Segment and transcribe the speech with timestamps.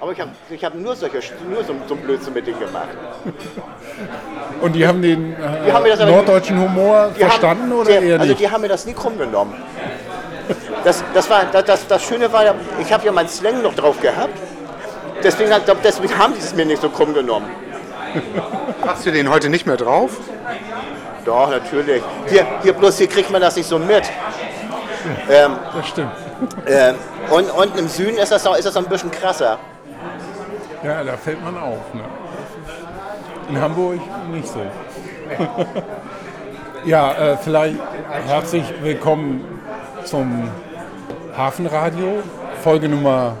[0.00, 2.88] Aber ich habe ich hab nur, solche, nur so, so einen Blödsinn mit denen gemacht.
[4.60, 5.36] Und die haben den äh,
[5.66, 8.40] Die haben mir das norddeutschen Humor verstanden haben, oder die, eher Also nicht?
[8.40, 9.54] die haben mir das nie krumm genommen.
[10.84, 14.00] Das, das, war, das, das, Schöne war, ja, ich habe ja meinen Slang noch drauf
[14.00, 14.38] gehabt.
[15.22, 15.50] Deswegen,
[15.82, 17.46] deswegen haben die es mir nicht so krumm genommen.
[18.86, 20.10] Hast du den heute nicht mehr drauf?
[21.24, 22.02] Doch, natürlich.
[22.28, 24.04] Hier, hier bloß hier kriegt man das nicht so mit.
[25.28, 26.10] Ähm, das stimmt.
[26.66, 26.94] ähm,
[27.30, 29.58] und, und im Süden ist das, noch, ist das noch ein bisschen krasser.
[30.86, 31.92] Ja, da fällt man auf.
[31.94, 32.04] Ne?
[33.48, 33.98] In Hamburg
[34.30, 34.60] nicht so.
[36.84, 37.76] ja, äh, vielleicht
[38.28, 39.44] herzlich willkommen
[40.04, 40.48] zum
[41.36, 42.22] Hafenradio,
[42.62, 43.36] Folge Nummer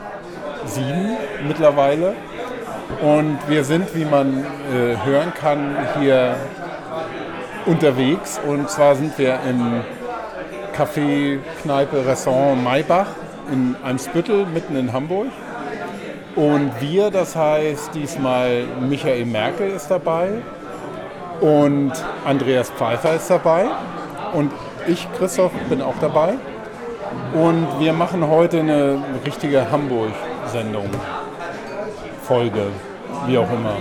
[0.64, 2.14] 7 mittlerweile.
[3.00, 6.34] Und wir sind, wie man äh, hören kann, hier
[7.64, 8.40] unterwegs.
[8.44, 9.84] Und zwar sind wir im
[10.76, 13.06] Café, Kneipe, Restaurant Maybach
[13.52, 15.28] in Eimsbüttel, mitten in Hamburg.
[16.36, 20.42] Und wir, das heißt diesmal Michael Merkel ist dabei
[21.40, 21.92] und
[22.26, 23.66] Andreas Pfeiffer ist dabei
[24.34, 24.52] und
[24.86, 26.34] ich, Christoph, bin auch dabei.
[27.32, 30.90] Und wir machen heute eine richtige Hamburg-Sendung,
[32.22, 32.66] Folge,
[33.26, 33.76] wie auch immer.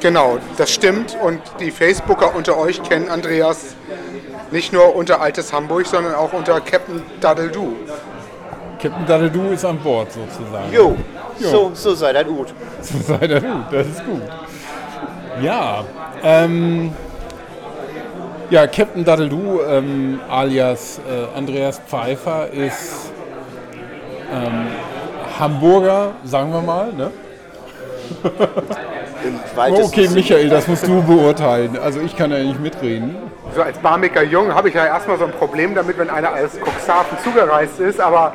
[0.00, 1.16] Genau, das stimmt.
[1.22, 3.76] Und die Facebooker unter euch kennen Andreas
[4.50, 7.74] nicht nur unter Altes Hamburg, sondern auch unter Captain Daddle-Do.
[8.80, 10.72] Captain Daddledu ist an Bord sozusagen.
[10.72, 10.96] Jo,
[11.38, 11.48] Jo.
[11.50, 12.54] so, so sei das gut.
[12.82, 14.22] So sei das gut, das ist gut.
[15.40, 15.84] Ja,
[16.22, 16.92] ähm,
[18.50, 23.12] ja, Captain Daddledu ähm, alias äh, Andreas Pfeiffer ist
[24.30, 24.66] ähm,
[25.38, 26.92] Hamburger, sagen wir mal.
[26.92, 27.10] Ne?
[29.54, 30.08] Weitesten Okay.
[30.08, 31.78] Michael, das musst du beurteilen.
[31.78, 33.16] Also ich kann ja nicht mitreden.
[33.54, 36.58] So als Barmiker Jung habe ich ja erstmal so ein Problem damit, wenn einer aus
[36.60, 38.00] Cuxhaven zugereist ist.
[38.00, 38.32] Aber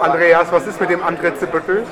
[0.00, 1.84] Andreas, was ist mit dem Andretzebüttel?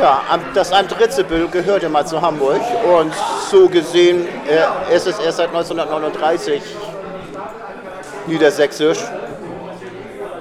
[0.00, 0.22] Ja,
[0.54, 3.12] das Amtritzebüttel gehörte mal zu Hamburg und
[3.50, 6.62] so gesehen äh, ist es erst seit 1939
[8.26, 8.98] niedersächsisch.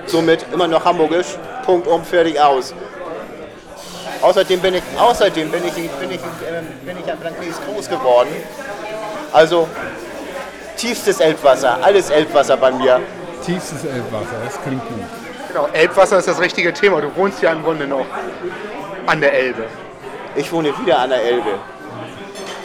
[0.07, 1.37] Somit immer noch hamburgisch.
[1.65, 2.73] Punkt um, fertig aus.
[4.21, 8.29] Außerdem bin ich, außerdem bin ich, bin ich, ähm, bin ich an Blankes groß geworden.
[9.31, 9.67] Also
[10.77, 13.01] tiefstes Elbwasser, alles Elbwasser bei mir.
[13.45, 15.24] Tiefstes Elbwasser, das klingt gut.
[15.55, 16.99] Genau, Elbwasser ist das richtige Thema.
[16.99, 18.05] Du wohnst ja im Grunde noch
[19.05, 19.63] an der Elbe.
[20.35, 21.51] Ich wohne wieder an der Elbe.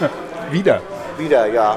[0.51, 0.81] Wieder.
[1.17, 1.77] Wieder, ja.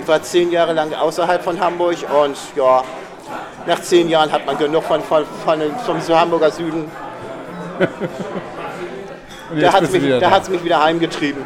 [0.00, 2.82] Ich war zehn Jahre lang außerhalb von Hamburg und ja,
[3.68, 6.90] nach zehn Jahren hat man genug von, von, von vom Hamburger Süden.
[9.60, 10.30] Da hat es mich, da.
[10.30, 11.44] hat's mich wieder heimgetrieben.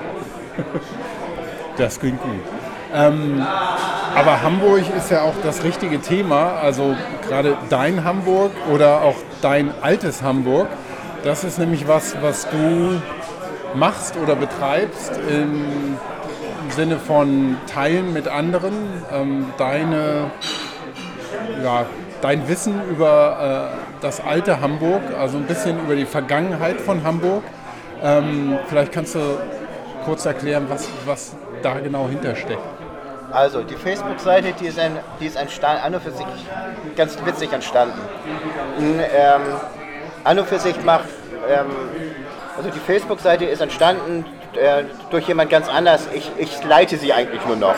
[1.76, 2.55] Das klingt gut.
[2.96, 3.46] Ähm,
[4.14, 6.54] aber Hamburg ist ja auch das richtige Thema.
[6.62, 6.96] Also
[7.28, 10.68] gerade dein Hamburg oder auch dein altes Hamburg.
[11.22, 13.00] Das ist nämlich was, was du
[13.74, 15.98] machst oder betreibst im
[16.70, 18.72] Sinne von Teilen mit anderen.
[19.12, 20.30] Ähm, deine,
[21.62, 21.84] ja,
[22.22, 27.42] dein Wissen über äh, das alte Hamburg, also ein bisschen über die Vergangenheit von Hamburg.
[28.02, 29.20] Ähm, vielleicht kannst du
[30.04, 32.75] kurz erklären, was, was da genau hintersteckt.
[33.32, 36.26] Also die Facebook-Seite, die ist, ein, die ist entstanden, an und für sich
[36.96, 37.98] ganz witzig entstanden.
[38.78, 39.42] N- Ähm,
[40.24, 41.04] an und für sich macht,
[41.48, 41.66] ähm,
[42.56, 46.08] also die Facebook-Seite ist entstanden äh, durch jemand ganz anders.
[46.14, 47.74] Ich, ich leite sie eigentlich nur noch.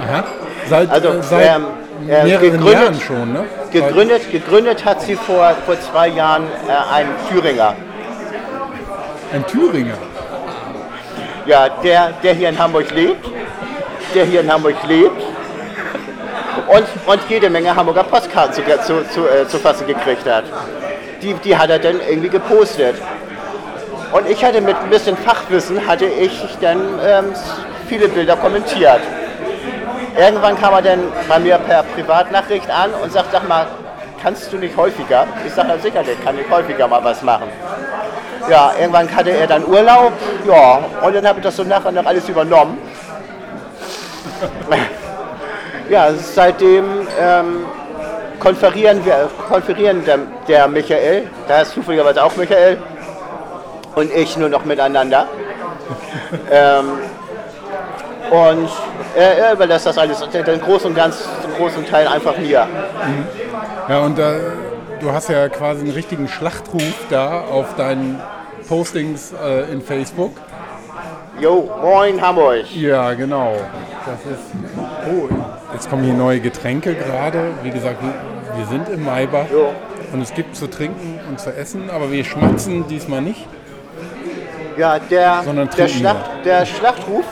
[0.00, 0.24] Aha.
[0.68, 1.66] Seit, Also, äh, seit ähm,
[2.08, 3.44] äh, mehreren gegründet- Jahren schon, ne?
[3.72, 7.74] Gegründet, gegründet hat sie vor, vor zwei Jahren äh, ein Thüringer.
[9.32, 9.94] Ein Thüringer.
[11.46, 13.24] Ja, der, der hier in Hamburg lebt,
[14.16, 15.22] der hier in Hamburg lebt
[16.68, 20.44] und, und jede Menge Hamburger Postkarten zu, zu, zu, äh, zu fassen gekriegt hat.
[21.22, 22.96] Die, die hat er dann irgendwie gepostet.
[24.12, 27.34] Und ich hatte mit ein bisschen Fachwissen, hatte ich dann ähm,
[27.88, 29.00] viele Bilder kommentiert.
[30.18, 33.66] Irgendwann kam er dann bei mir per Privatnachricht an und sagt, sag mal,
[34.22, 35.26] kannst du nicht häufiger?
[35.46, 37.48] Ich sage, sicherlich, kann ich häufiger mal was machen.
[38.48, 40.12] Ja, irgendwann hatte er dann Urlaub,
[40.48, 42.78] ja, und dann habe ich das so nach und nach alles übernommen.
[45.90, 46.84] ja, seitdem
[47.20, 47.64] ähm,
[48.38, 50.18] konferieren wir, konferieren der,
[50.48, 52.78] der Michael, da ist zufälligerweise auch Michael,
[53.94, 55.26] und ich nur noch miteinander.
[56.50, 56.98] ähm,
[58.30, 58.68] und
[59.14, 62.66] er, er überlässt das alles, den großen und ganz, den großen Teil einfach mir.
[63.88, 64.34] Ja, und äh,
[65.00, 68.20] du hast ja quasi einen richtigen Schlachtruf da auf deinen
[68.68, 70.32] Postings äh, in Facebook.
[71.38, 72.64] Jo, moin Hamburg.
[72.74, 73.56] Ja, genau.
[74.06, 74.44] Das ist.
[75.06, 75.28] Oh,
[75.74, 77.50] jetzt kommen hier neue Getränke gerade.
[77.62, 79.74] Wie gesagt, wir, sind im Maybach Jo.
[80.12, 83.46] und es gibt zu trinken und zu essen, aber wir schmatzen diesmal nicht.
[84.78, 87.24] Ja, der, Sondern der, Schlacht, der Schlachtruf,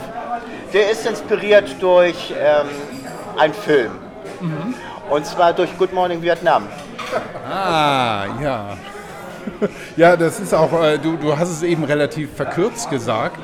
[0.73, 2.67] der ist inspiriert durch ähm,
[3.37, 3.91] einen Film.
[4.39, 4.75] Mhm.
[5.09, 6.67] Und zwar durch Good Morning Vietnam.
[7.49, 8.77] Ah, ja.
[9.95, 13.37] Ja, das ist auch, äh, du, du hast es eben relativ verkürzt gesagt.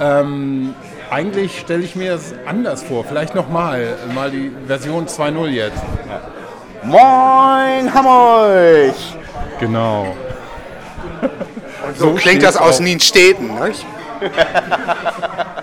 [0.00, 0.74] Ähm,
[1.10, 3.04] eigentlich stelle ich mir das anders vor.
[3.04, 5.82] Vielleicht nochmal, mal die Version 2.0 jetzt.
[6.84, 8.94] Moin Hamburg!
[9.58, 10.14] Genau.
[11.86, 12.80] Und so, So klingt das aus.
[12.80, 13.54] Nienstädten.
[13.64, 13.86] Nicht?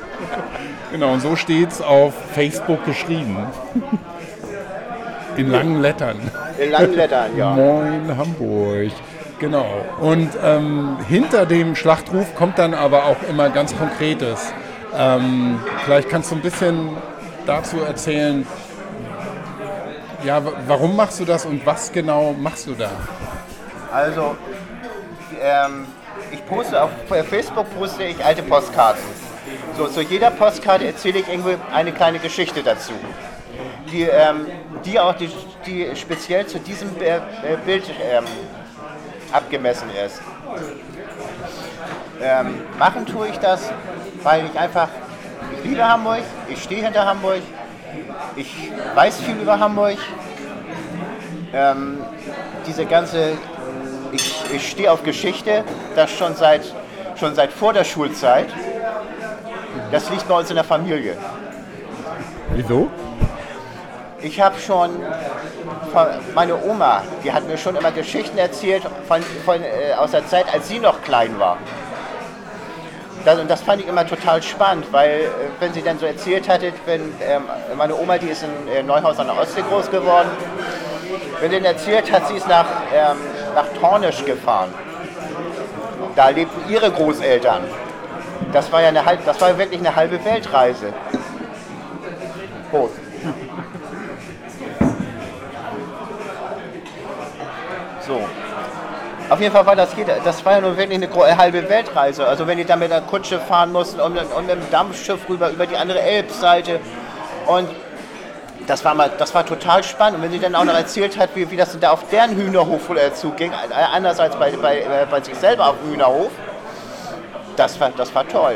[0.91, 3.35] Genau, und so steht es auf Facebook geschrieben.
[5.35, 6.15] In langen Lettern.
[6.57, 7.49] In langen Lettern, ja.
[7.53, 8.91] Moin Hamburg.
[9.39, 9.65] Genau.
[9.99, 14.53] Und ähm, hinter dem Schlachtruf kommt dann aber auch immer ganz Konkretes.
[14.97, 16.89] Ähm, vielleicht kannst du ein bisschen
[17.45, 18.47] dazu erzählen,
[20.23, 22.89] ja, wa- warum machst du das und was genau machst du da?
[23.91, 24.37] Also,
[25.41, 25.85] ähm,
[26.31, 26.89] ich poste auf
[27.29, 29.03] Facebook poste ich alte Postkarten.
[29.77, 32.93] So, zu jeder Postkarte erzähle ich irgendwie eine kleine Geschichte dazu,
[33.91, 34.47] die, ähm,
[34.85, 35.29] die auch die,
[35.65, 37.19] die speziell zu diesem äh,
[37.65, 38.23] Bild ähm,
[39.35, 40.21] abgemessen ist.
[42.21, 43.71] Ähm, machen tue ich das,
[44.23, 44.87] weil ich einfach,
[45.57, 47.41] ich liebe Hamburg, ich stehe hinter Hamburg,
[48.35, 49.97] ich weiß viel über Hamburg.
[51.53, 51.99] Ähm,
[52.65, 53.37] diese ganze
[54.15, 55.63] ich, ich stehe auf Geschichte,
[55.95, 56.61] das schon seit,
[57.19, 58.47] schon seit vor der Schulzeit.
[59.91, 61.17] Das liegt bei uns in der Familie.
[62.53, 62.89] Wieso?
[64.25, 64.89] Ich habe schon,
[66.33, 70.51] meine Oma, die hat mir schon immer Geschichten erzählt von, von, äh, aus der Zeit,
[70.51, 71.57] als sie noch klein war.
[73.23, 75.27] Das, und das fand ich immer total spannend, weil äh,
[75.59, 77.43] wenn sie dann so erzählt hatte, wenn ähm,
[77.77, 80.29] meine Oma, die ist in äh, Neuhaus an der Ostsee groß geworden,
[81.39, 83.17] wenn sie dann erzählt hat, sie ist nach, ähm,
[83.53, 84.73] nach Tornisch gefahren.
[86.15, 87.61] Da lebten ihre Großeltern.
[88.51, 90.93] Das war ja eine, das war wirklich eine halbe Weltreise.
[92.71, 92.95] Prost.
[98.07, 98.21] So.
[99.27, 99.89] Auf jeden Fall war das,
[100.23, 102.27] das war ja nun wirklich eine halbe Weltreise.
[102.27, 105.49] Also wenn die da mit einer Kutsche fahren mussten und, und mit dem Dampfschiff rüber
[105.49, 106.79] über die andere Elbseite.
[107.47, 107.67] Und
[108.67, 110.17] das war, mal, das war total spannend.
[110.17, 112.89] Und wenn sie dann auch noch erzählt hat, wie, wie das da auf deren Hühnerhof
[112.91, 113.51] äh, zuging,
[113.93, 116.31] anders als bei, bei, äh, bei sich selber auf dem Hühnerhof,
[117.55, 118.55] das war, das war toll.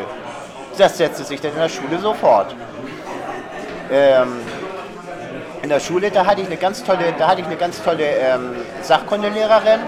[0.77, 2.55] Das setzte sich dann in der Schule sofort.
[3.91, 4.41] Ähm,
[5.69, 8.04] in der Schule, da hatte ich eine ganz tolle, da hatte ich eine ganz tolle
[8.04, 9.81] ähm, Sachkundelehrerin.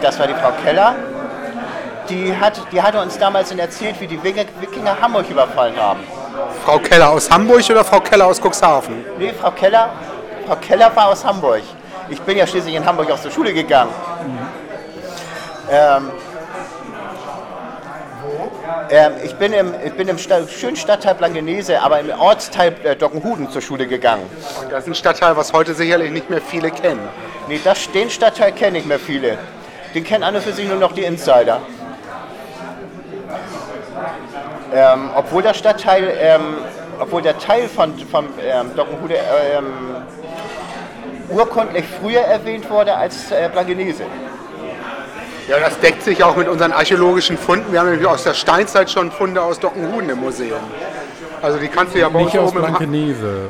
[0.00, 0.94] Das war die Frau Keller.
[2.08, 5.98] Die, hat, die hatte uns damals erzählt, wie die Wikinger Hamburg überfallen haben.
[6.64, 9.04] Frau Keller aus Hamburg oder Frau Keller aus Cuxhaven?
[9.18, 9.88] Nee, Frau Keller,
[10.46, 11.62] Frau Keller war aus Hamburg.
[12.08, 13.90] Ich bin ja schließlich in Hamburg auch zur Schule gegangen.
[15.72, 16.12] Ähm,
[18.90, 22.96] ähm, ich bin im, ich bin im Sta schönen Stadtteil Blankenese, aber im Ortsteil äh,
[22.96, 24.24] Dockenhuden zur Schule gegangen.
[24.62, 27.00] Und das ist ein Stadtteil, was heute sicherlich nicht mehr viele kennen.
[27.48, 29.38] Nee, das, den Stadtteil kenne ich mehr viele.
[29.94, 31.60] Den kennen alle für sich nur noch die Insider.
[34.72, 36.58] Ähm, obwohl der Stadtteil, ähm,
[36.98, 39.96] obwohl der Teil von, von ähm, Dockenhude ähm,
[41.28, 44.04] urkundlich früher erwähnt wurde als äh, Blankenese.
[45.48, 47.72] Ja, das deckt sich auch mit unseren archäologischen Funden.
[47.72, 50.60] Wir haben nämlich aus der Steinzeit schon Funde aus Dockenhuden im Museum.
[51.42, 53.48] Also die kannst du ja bei uns Nicht aus oben Blankenese.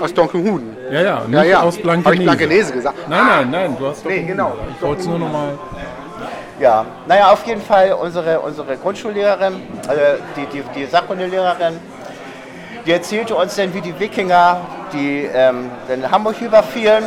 [0.00, 0.76] aus Dockenhuden.
[0.90, 1.60] Ja, ja, nicht Ja, ja.
[1.62, 2.14] aus Habe Blankenese.
[2.14, 3.08] ich Blankenese gesagt?
[3.08, 4.10] Nein, nein, nein, du hast doch.
[4.10, 4.52] Nee, genau.
[4.76, 5.58] Ich wollte es nur nochmal.
[6.60, 10.00] Ja, naja, auf jeden Fall unsere, unsere Grundschullehrerin, also
[10.36, 11.80] die, die, die Sachkundelehrerin,
[12.86, 14.60] die erzählte uns dann, wie die Wikinger
[14.92, 17.02] die ähm, in Hamburg überfielen.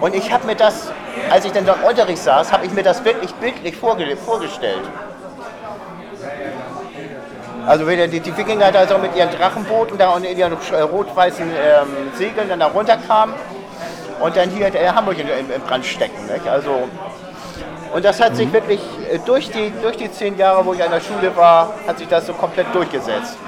[0.00, 0.90] Und ich habe mir das,
[1.32, 4.82] als ich dann dort im Unterricht saß, habe ich mir das wirklich bildlich vorge vorgestellt.
[7.66, 10.80] Also wenn die, die Wikinger da so mit ihren Drachenbooten da und in ihren äh,
[10.80, 13.34] rot-weißen ähm, Segeln dann da runterkamen
[14.20, 16.26] und dann hier äh, Hamburg in, in, in Brand stecken.
[16.26, 16.46] Nicht?
[16.46, 16.88] Also,
[17.94, 20.90] und das hat sich wirklich äh, durch die, durch die zehn Jahre, wo ich an
[20.90, 23.38] der Schule war, hat sich das so komplett durchgesetzt.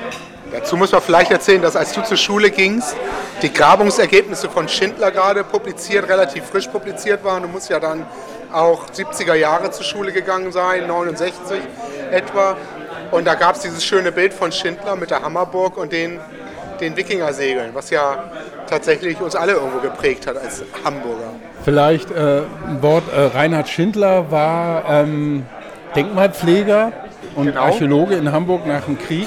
[0.54, 2.96] Dazu muss man vielleicht erzählen, dass als du zur Schule gingst,
[3.42, 7.42] die Grabungsergebnisse von Schindler gerade publiziert, relativ frisch publiziert waren.
[7.42, 8.06] Du musst ja dann
[8.52, 11.58] auch 70er Jahre zur Schule gegangen sein, 69
[12.12, 12.56] etwa.
[13.10, 16.20] Und da gab es dieses schöne Bild von Schindler mit der Hammerburg und den,
[16.80, 18.22] den Wikingersegeln, was ja
[18.70, 21.32] tatsächlich uns alle irgendwo geprägt hat als Hamburger.
[21.64, 23.04] Vielleicht äh, ein Wort.
[23.12, 25.46] Äh, Reinhard Schindler war ähm,
[25.96, 26.92] Denkmalpfleger
[27.34, 27.60] und Genau.
[27.60, 29.26] Archäologe in Hamburg nach dem Krieg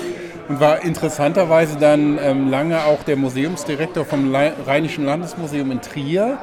[0.50, 4.34] und war interessanterweise dann ähm, lange auch der Museumsdirektor vom
[4.66, 6.38] Rheinischen Landesmuseum in Trier.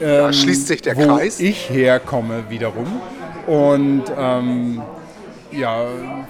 [0.00, 1.38] Da schließt sich der wo Kreis.
[1.38, 3.00] ich herkomme wiederum.
[3.46, 4.82] Und ähm,
[5.52, 5.84] Ja,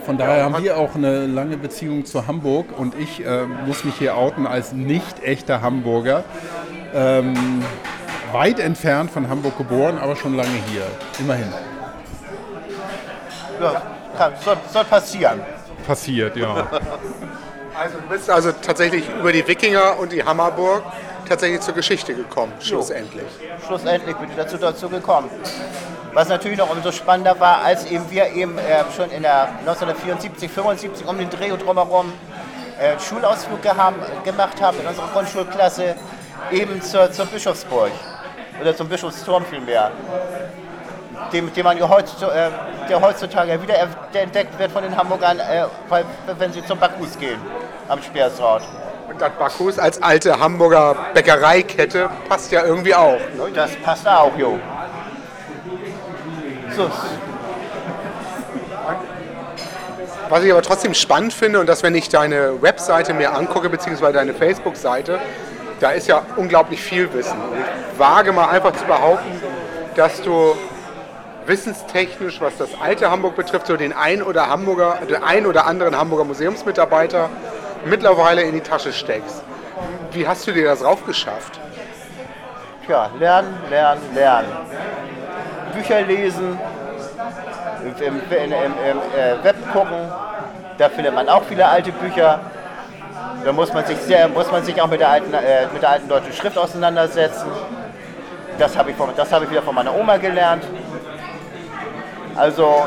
[0.05, 3.95] von daher haben wir auch eine lange Beziehung zu Hamburg und ich äh, muss mich
[3.95, 6.25] hier outen als nicht echter Hamburger.
[6.93, 7.63] Ähm,
[8.33, 10.83] weit entfernt von Hamburg geboren, aber schon lange hier.
[11.21, 11.47] Immerhin.
[13.61, 13.83] Ja,
[14.19, 15.41] kann, soll, soll passieren.
[15.87, 16.69] Passiert, ja.
[17.75, 20.83] Also du bist also tatsächlich über die Wikinger und die Hammerburg
[21.29, 23.25] tatsächlich zur Geschichte gekommen, schlussendlich.
[23.67, 25.31] Schlussendlich bin ich dazu, dazu gekommen.
[26.13, 30.51] Was natürlich noch umso spannender war, als eben wir eben äh, schon in der 1974,
[30.51, 32.13] 75 um den Dreh und drumherum
[32.79, 35.95] äh, Schulausflug gehaben, gemacht haben in unserer Grundschulklasse
[36.51, 37.93] eben zur, zur Bischofsburg
[38.61, 39.91] oder zum Bischofsturm vielmehr.
[41.33, 43.75] Dem, dem man ja heutzutage, äh, der heutzutage wieder
[44.13, 46.05] entdeckt wird von den Hamburgern, äh, weil,
[46.39, 47.41] wenn sie zum Bacchus gehen
[47.89, 48.63] am Speersrad.
[49.09, 53.19] Und das Bacchus als alte Hamburger Bäckereikette passt ja irgendwie auch.
[53.19, 53.51] Ne?
[53.55, 54.59] Das passt auch, jo.
[56.75, 56.91] So,
[60.33, 64.15] Was ich aber trotzdem spannend finde und dass wenn ich deine Webseite mir angucke, beziehungsweise
[64.15, 65.21] deine Facebook-Seite,
[65.79, 67.39] da ist ja unglaublich viel Wissen.
[67.39, 69.31] Und ich wage mal einfach zu behaupten,
[69.95, 70.57] dass du
[71.47, 75.97] wissenstechnisch, was das alte Hamburg betrifft, so den ein oder, Hamburger, den ein oder anderen
[75.97, 77.29] Hamburger Museumsmitarbeiter
[77.85, 79.43] mittlerweile in die Tasche steckst.
[80.13, 81.59] Wie hast du dir das raufgeschafft?
[82.87, 84.49] Tja, lernen, lernen, lernen.
[85.75, 86.59] Bücher lesen,
[87.83, 90.11] im, im, im, im äh, Web gucken,
[90.79, 92.41] da findet man auch viele alte Bücher.
[93.45, 95.91] Da muss man sich, sehr, muss man sich auch mit der, alten, äh, mit der
[95.91, 97.47] alten deutschen Schrift auseinandersetzen.
[98.59, 100.65] Das habe ich, hab ich wieder von meiner Oma gelernt.
[102.37, 102.87] Also,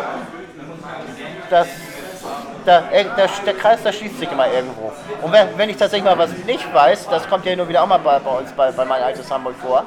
[1.49, 1.67] das,
[2.65, 4.91] da, äh, der, der Kreis, der schließt sich immer irgendwo.
[5.21, 7.87] Und wenn, wenn ich tatsächlich mal was nicht weiß, das kommt ja nur wieder auch
[7.87, 9.83] mal bei, bei uns, bei, bei mein altes Hamburg vor,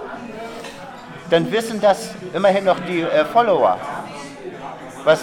[1.31, 3.79] dann wissen das immerhin noch die äh, Follower.
[5.05, 5.21] Was,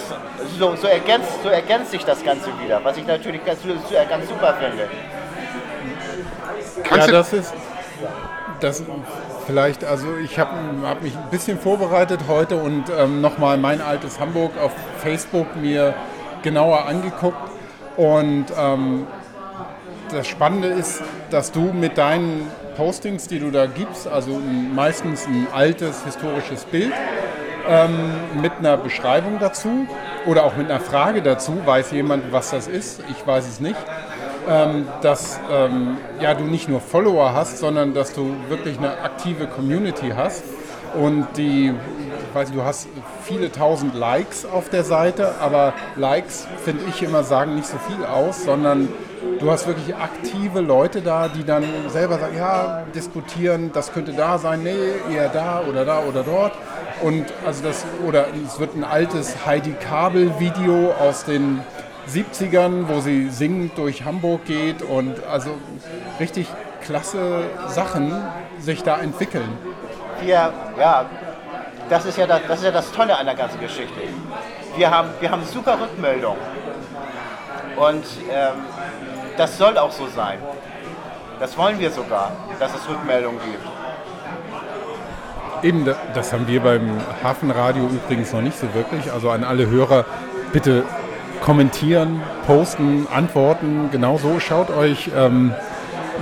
[0.58, 3.60] so, so, ergänzt, so ergänzt sich das Ganze wieder, was ich natürlich ganz,
[4.08, 4.88] ganz super finde.
[6.96, 7.54] ja, das ist
[8.60, 8.82] das
[9.46, 10.50] vielleicht, also ich habe
[10.82, 15.94] hab mich ein bisschen vorbereitet heute und ähm, nochmal mein altes Hamburg auf Facebook mir
[16.42, 17.50] genauer angeguckt.
[17.96, 19.06] Und ähm,
[20.10, 24.40] das Spannende ist, dass du mit deinen Postings, die du da gibst, also
[24.74, 26.92] meistens ein altes historisches Bild,
[27.68, 29.86] ähm, mit einer Beschreibung dazu
[30.26, 33.78] oder auch mit einer Frage dazu, weiß jemand, was das ist, ich weiß es nicht,
[34.48, 39.46] ähm, dass ähm, ja, du nicht nur Follower hast, sondern dass du wirklich eine aktive
[39.46, 40.44] Community hast
[40.94, 41.74] und die,
[42.32, 42.88] weiß du hast
[43.22, 48.04] viele tausend Likes auf der Seite, aber Likes, finde ich immer, sagen nicht so viel
[48.04, 48.88] aus, sondern
[49.40, 54.38] du hast wirklich aktive Leute da, die dann selber sagen, ja, diskutieren, das könnte da
[54.38, 56.52] sein, nee, eher da oder da oder dort.
[57.02, 61.60] Und also das, oder es wird ein altes Heidi Kabel-Video aus den
[62.08, 65.50] 70ern, wo sie singend durch Hamburg geht und also
[66.20, 66.46] richtig
[66.82, 68.12] klasse Sachen
[68.60, 69.48] sich da entwickeln.
[70.20, 71.04] Wir, ja,
[71.88, 74.00] das ist ja das, das ist ja das Tolle an der ganzen Geschichte.
[74.76, 76.38] Wir haben, wir haben super Rückmeldungen.
[77.76, 78.54] Und ähm,
[79.36, 80.38] das soll auch so sein.
[81.38, 83.64] Das wollen wir sogar, dass es Rückmeldungen gibt.
[85.62, 89.12] Eben, das haben wir beim Hafenradio übrigens noch nicht so wirklich.
[89.12, 90.04] Also an alle Hörer,
[90.52, 90.84] bitte
[91.40, 93.90] kommentieren, posten, antworten.
[93.90, 95.54] Genauso schaut euch ähm,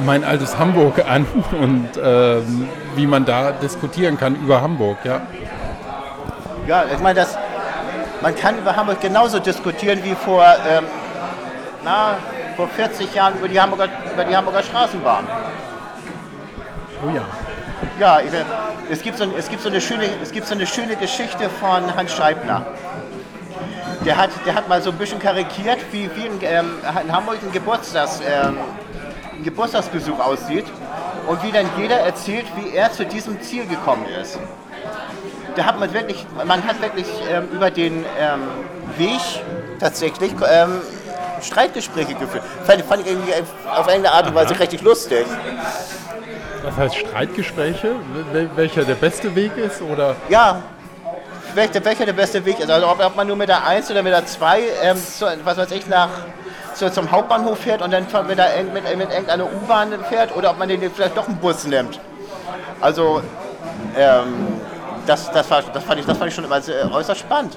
[0.04, 1.26] mein altes Hamburg an
[1.60, 4.98] und ähm, wie man da diskutieren kann über Hamburg.
[5.04, 5.22] Ja,
[6.66, 7.36] ja ich meine, das,
[8.22, 10.84] man kann über Hamburg genauso diskutieren wie vor, ähm,
[11.84, 12.16] na,
[12.56, 15.26] vor 40 Jahren über die Hamburger, über die Hamburger Straßenbahn.
[17.04, 17.22] Oh ja.
[18.00, 18.18] Ja,
[18.90, 21.94] es gibt, so, es, gibt so eine schöne, es gibt so eine schöne Geschichte von
[21.94, 22.66] Hans Scheibner.
[24.04, 27.38] Der hat, der hat mal so ein bisschen karikiert, wie, wie in, ähm, in Hamburg
[27.42, 28.58] ein, Geburtstags, ähm,
[29.32, 30.66] ein Geburtstagsbesuch aussieht
[31.26, 34.38] und wie dann jeder erzählt, wie er zu diesem Ziel gekommen ist.
[35.56, 38.42] Da hat man wirklich, man hat wirklich ähm, über den ähm,
[38.98, 39.20] Weg
[39.80, 40.80] tatsächlich ähm,
[41.40, 42.42] Streitgespräche geführt.
[42.64, 45.24] Fand, fand ich irgendwie auf irgendeine Art und Weise richtig lustig.
[46.62, 47.96] Das heißt Streitgespräche?
[48.56, 49.82] Welcher der beste Weg ist?
[49.82, 50.16] Oder?
[50.28, 50.62] Ja,
[51.54, 52.70] welcher, welcher der beste Weg ist.
[52.70, 55.56] Also ob, ob man nur mit der 1 oder mit der 2, ähm, zu, was
[55.56, 56.08] weiß ich, nach,
[56.74, 60.58] zu, zum Hauptbahnhof fährt und dann mit, der, mit, mit irgendeiner U-Bahn fährt oder ob
[60.58, 62.00] man den vielleicht doch einen Bus nimmt.
[62.80, 63.22] Also
[63.96, 64.60] ähm,
[65.06, 67.56] das, das, war, das, fand ich, das fand ich schon immer sehr, äußerst spannend.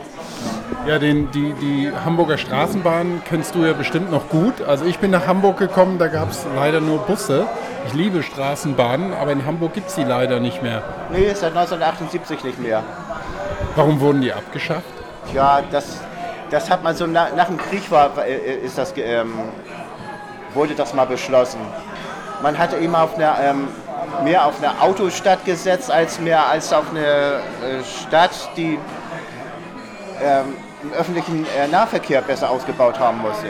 [0.85, 4.61] Ja, den, die, die Hamburger Straßenbahn kennst du ja bestimmt noch gut.
[4.61, 7.45] Also ich bin nach Hamburg gekommen, da gab es leider nur Busse.
[7.87, 10.83] Ich liebe Straßenbahnen, aber in Hamburg gibt es die leider nicht mehr.
[11.11, 12.83] Nee, seit 1978 nicht mehr.
[13.77, 14.87] Warum wurden die abgeschafft?
[15.35, 15.99] Ja, das,
[16.49, 19.35] das hat man so nach, nach dem Krieg war, äh, ist das, ähm,
[20.55, 21.59] wurde das mal beschlossen.
[22.41, 23.67] Man hatte immer auf eine, ähm,
[24.23, 28.79] mehr auf eine Autostadt gesetzt, als mehr als auf eine äh, Stadt, die
[30.23, 33.49] ähm, im öffentlichen äh, Nahverkehr besser ausgebaut haben musste.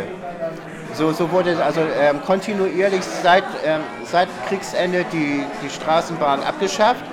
[0.93, 7.05] So, so wurde also ähm, kontinuierlich seit, ähm, seit Kriegsende die, die Straßenbahn abgeschafft.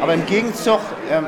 [0.00, 0.80] Aber im Gegenzug,
[1.10, 1.26] ähm,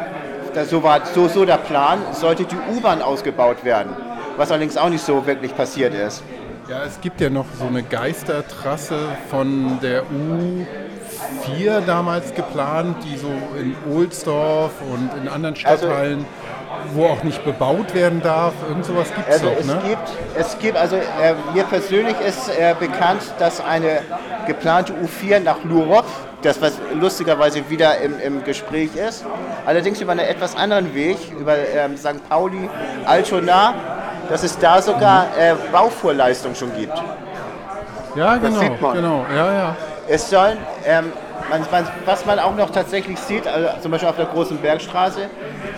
[0.65, 3.93] so war so, so der Plan, sollte die U-Bahn ausgebaut werden.
[4.37, 6.23] Was allerdings auch nicht so wirklich passiert ist.
[6.69, 8.99] Ja, es gibt ja noch so eine Geistertrasse
[9.31, 16.27] von der U4 damals geplant, die so in Ohlsdorf und in anderen also Stadtteilen
[16.85, 18.53] also, wo auch nicht bebaut werden darf.
[18.69, 19.81] Irgend sowas gibt also es ne?
[19.87, 24.01] Gibt, es gibt, also äh, mir persönlich ist äh, bekannt, dass eine
[24.47, 26.07] geplante U4 nach Lurop,
[26.43, 29.25] das was lustigerweise wieder im, im Gespräch ist,
[29.65, 32.29] allerdings über einen etwas anderen Weg, über ähm, St.
[32.29, 32.69] Pauli,
[33.05, 33.75] Altona,
[34.29, 36.97] dass es da sogar äh, Bauvorleistung schon gibt.
[38.15, 39.77] Ja, genau, genau, ja, ja.
[40.09, 41.13] Es sollen ähm,
[41.51, 45.29] man, man, was man auch noch tatsächlich sieht, also zum Beispiel auf der großen Bergstraße,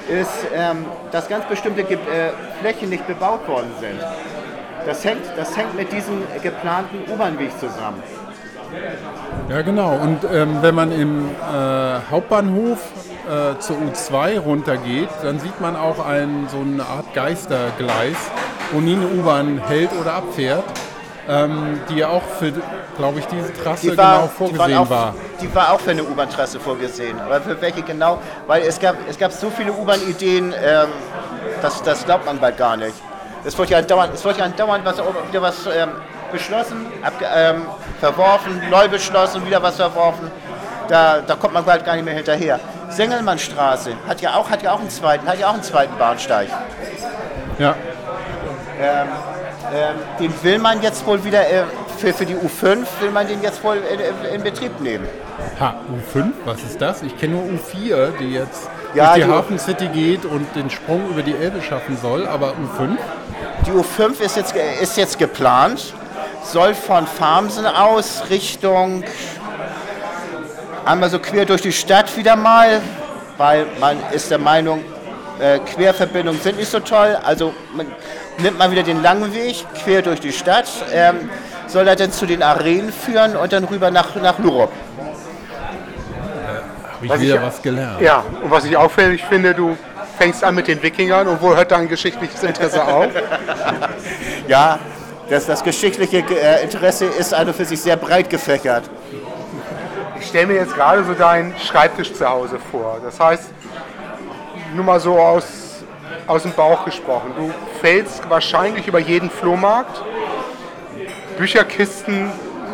[0.09, 4.01] ist, ähm, dass ganz bestimmte Ge äh, Flächen nicht bebaut worden sind.
[4.87, 8.03] Das hängt, das hängt mit diesem geplanten U-Bahn-Weg zusammen.
[9.49, 9.97] Ja, genau.
[9.97, 12.79] Und ähm, wenn man im äh, Hauptbahnhof
[13.27, 18.17] äh, zur U2 runtergeht, dann sieht man auch ein, so eine Art Geistergleis,
[18.73, 20.65] wo nie eine U-Bahn hält oder abfährt
[21.29, 22.53] ähm, die ja auch für,
[22.97, 25.15] glaube ich, diese Trasse die war, genau vorgesehen die auch, war.
[25.41, 27.21] Die war auch für eine U-Bahn-Trasse vorgesehen.
[27.21, 28.19] Aber für welche genau?
[28.47, 30.89] Weil es gab, es gab so viele U-Bahn-Ideen, ähm,
[31.61, 32.95] das, das glaubt man bald gar nicht.
[33.45, 35.91] Es wird ja dauernd, es wird ja dauernd was, wieder was ähm,
[36.33, 37.63] beschlossen, abge, ähm,
[38.01, 40.31] verworfen, neu beschlossen, wieder was verworfen.
[40.89, 42.61] Da, da kommt man bald gar nicht mehr hinterher.
[42.89, 46.49] Sengelmannstraße hat ja auch, hat ja auch einen zweiten, hat ja auch einen zweiten Bahnsteig.
[47.59, 47.75] Ja.
[48.81, 49.09] Ähm,
[49.75, 51.65] ähm, den will man jetzt wohl wieder äh,
[51.99, 55.07] für, für die U5 will man den jetzt wohl in, in Betrieb nehmen.
[55.61, 55.75] Ha,
[56.15, 56.33] U5?
[56.45, 57.03] Was ist das?
[57.03, 60.71] Ich kenne nur U4, die jetzt ja, durch die, die Hafen City geht und den
[60.71, 62.97] Sprung über die Elbe schaffen soll, aber U5?
[63.67, 65.93] Die U5 ist jetzt, ist jetzt geplant,
[66.43, 69.05] soll von Farmsen aus Richtung
[70.85, 72.81] einmal so quer durch die Stadt wieder mal,
[73.37, 74.83] weil man ist der Meinung,
[75.39, 77.17] äh, Querverbindungen sind nicht so toll.
[77.23, 77.87] Also man,
[78.39, 81.31] nimmt man wieder den langen Weg quer durch die Stadt, ähm,
[81.67, 84.73] soll er dann zu den Arenen führen und dann rüber nach, nach Lurop.
[86.95, 88.01] Habe ich was wieder ich, was gelernt.
[88.01, 89.77] Ja, und was ich auffällig finde, du
[90.17, 93.09] fängst an mit den Wikingern und wo hört dein geschichtliches Interesse auf?
[94.49, 94.81] ja,
[95.31, 98.89] das, das geschichtliche äh, Interesse ist also für sich sehr breit gefächert.
[100.21, 102.99] Ich stelle mir jetzt gerade so deinen Schreibtisch zu Hause vor.
[103.05, 103.51] Das heißt,
[104.75, 105.69] nur mal so aus
[106.29, 107.33] aus dem Bauch gesprochen.
[107.37, 110.03] Du fällst wahrscheinlich über jeden Flohmarkt.
[111.39, 112.31] Bücherkisten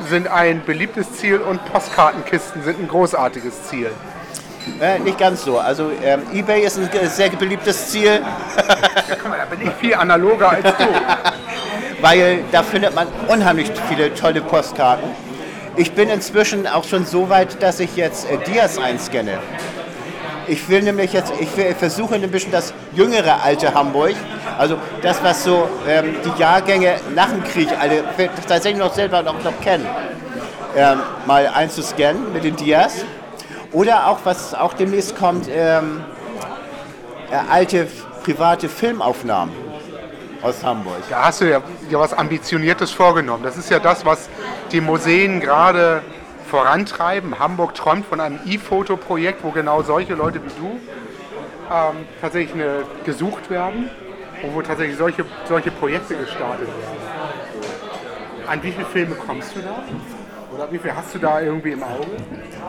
[0.09, 3.91] sind ein beliebtes Ziel und Postkartenkisten sind ein großartiges Ziel.
[4.81, 5.59] Äh, nicht ganz so.
[5.59, 8.23] Also ähm, eBay ist ein sehr beliebtes Ziel.
[9.09, 10.85] Ja, guck mal, da bin ich viel analoger als du.
[12.05, 15.09] Weil da findet man unheimlich viele tolle Postkarten.
[15.75, 19.39] Ich bin inzwischen auch schon so weit, dass ich jetzt äh, Dias einscanne.
[20.47, 24.13] Ich will nämlich jetzt, ich, will, versuche ein bisschen das jüngere alte Hamburg,
[24.59, 28.05] also das, was so ähm, die Jahrgänge nach dem Krieg alle
[28.47, 29.87] tatsächlich noch selber noch, noch kennen,
[30.77, 32.97] ähm, mal einzuscannen mit den Dias.
[33.73, 36.05] Oder auch, was auch demnächst kommt, ähm,
[37.31, 37.89] äh, alte
[38.23, 39.64] private Filmaufnahmen
[40.45, 40.97] aus Hamburg.
[41.09, 43.43] Da hast du ja, ja was Ambitioniertes vorgenommen.
[43.43, 44.29] Das ist ja das, was
[44.73, 46.03] die Museen gerade
[46.47, 47.39] vorantreiben.
[47.39, 50.81] Hamburg träumt von einem E-Foto-Projekt, wo genau solche Leute wie du
[51.73, 53.91] ähm, tatsächlich eine, gesucht werden
[54.43, 57.05] und wo tatsächlich solche, solche Projekte gestartet werden.
[58.47, 59.83] An wie viele Filme kommst du da?
[60.55, 62.07] Oder wie viel hast du da irgendwie im Auge?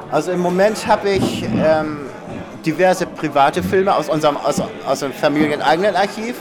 [0.09, 2.07] Also im Moment habe ich ähm,
[2.65, 6.35] diverse private Filme aus unserem, aus, aus dem familieneigenen Archiv.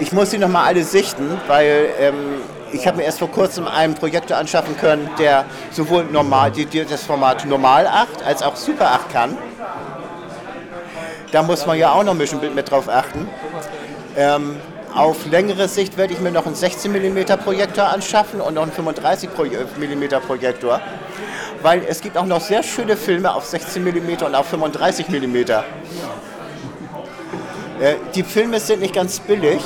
[0.00, 2.40] Ich muss sie nochmal alle sichten, weil ähm,
[2.72, 7.02] ich habe mir erst vor kurzem einen Projektor anschaffen können, der sowohl normal, die, das
[7.02, 9.36] Format Normal 8 als auch Super 8 kann.
[11.32, 13.28] Da muss man ja auch noch ein bisschen mit drauf achten.
[14.16, 14.56] Ähm,
[14.94, 18.72] auf längere Sicht werde ich mir noch einen 16 mm Projektor anschaffen und noch einen
[18.72, 20.80] 35 mm Projektor,
[21.62, 25.36] weil es gibt auch noch sehr schöne Filme auf 16 mm und auf 35 mm.
[27.80, 29.62] Äh, die Filme sind nicht ganz billig.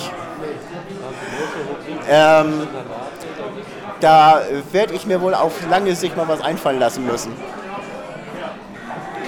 [2.09, 2.69] Ähm,
[4.01, 4.40] da
[4.73, 7.33] werde ich mir wohl auf lange Sicht mal was einfallen lassen müssen.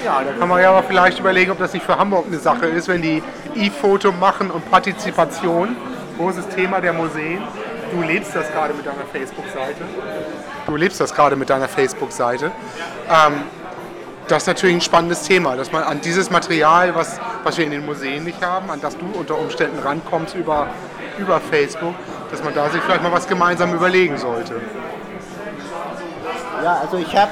[0.04, 2.66] Ja, da kann man ja aber vielleicht überlegen, ob das nicht für Hamburg eine Sache
[2.66, 3.22] ist, wenn die
[3.54, 5.76] E-Foto machen und Partizipation.
[6.18, 7.40] Großes Thema der Museen.
[7.90, 9.82] Du lebst das gerade mit deiner Facebook-Seite.
[10.66, 12.52] Du lebst das gerade mit deiner Facebook-Seite.
[13.08, 13.42] Ähm,
[14.28, 17.70] das ist natürlich ein spannendes Thema, dass man an dieses Material, was, was wir in
[17.70, 20.68] den Museen nicht haben, an das du unter Umständen rankommst über,
[21.18, 21.94] über Facebook,
[22.36, 24.60] dass man da sich vielleicht mal was gemeinsam überlegen sollte.
[26.62, 27.30] Ja, also ich habe,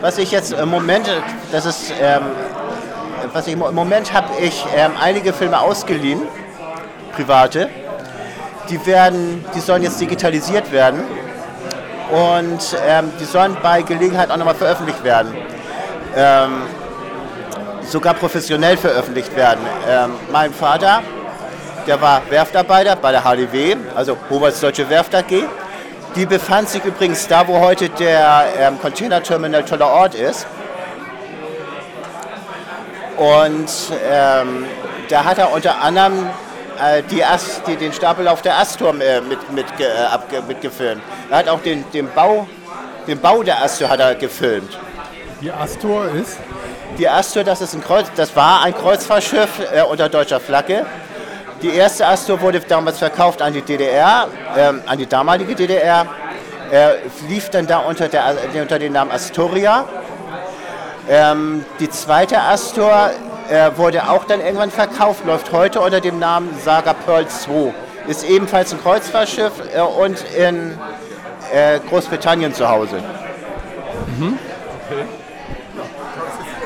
[0.00, 1.08] was ich jetzt im Moment,
[1.52, 2.22] das ist, ähm,
[3.32, 6.22] was ich im Moment habe ich ähm, einige Filme ausgeliehen,
[7.14, 7.68] private.
[8.70, 11.02] Die werden, die sollen jetzt digitalisiert werden
[12.10, 15.32] und ähm, die sollen bei Gelegenheit auch nochmal veröffentlicht werden.
[16.16, 16.62] Ähm,
[17.82, 19.60] sogar professionell veröffentlicht werden.
[19.88, 21.02] Ähm, mein Vater,
[21.86, 25.44] der war Werftarbeiter bei der HDW, also Hobarts Deutsche Werft AG.
[26.16, 30.46] Die befand sich übrigens da, wo heute der ähm, Container Terminal Toller Ort ist.
[33.16, 33.68] Und
[34.10, 34.66] ähm,
[35.08, 36.30] da hat er unter anderem
[36.80, 41.02] äh, die Ast, die, den Stapellauf der Astor äh, mit, mit, äh, abge, mitgefilmt.
[41.30, 42.46] Er hat auch den, den, Bau,
[43.06, 44.78] den Bau der Astor hat er gefilmt.
[45.40, 46.38] Die Astor ist?
[46.98, 50.86] Die Astor, das, ist ein Kreuz, das war ein Kreuzfahrtschiff äh, unter deutscher Flagge.
[51.64, 56.04] Die erste Astor wurde damals verkauft an die DDR, ähm, an die damalige DDR.
[56.70, 56.96] Er
[57.26, 59.86] lief dann da unter, der, unter dem Namen Astoria.
[61.08, 63.12] Ähm, die zweite Astor
[63.48, 67.72] äh, wurde auch dann irgendwann verkauft, läuft heute unter dem Namen Saga Pearl 2.
[68.08, 70.78] Ist ebenfalls ein Kreuzfahrtschiff äh, und in
[71.50, 72.96] äh, Großbritannien zu Hause.
[74.18, 74.38] Mhm.
[74.90, 75.23] Okay.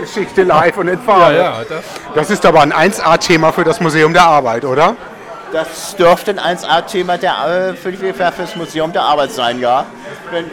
[0.09, 1.37] Geschichte live und in Farbe.
[1.37, 4.97] Ja, ja, das, das ist aber ein 1A-Thema für das Museum der Arbeit, oder?
[5.53, 9.85] Das dürfte ein 1A-Thema äh, für, für, das Museum der Arbeit sein, ja.
[10.31, 10.51] Wenn,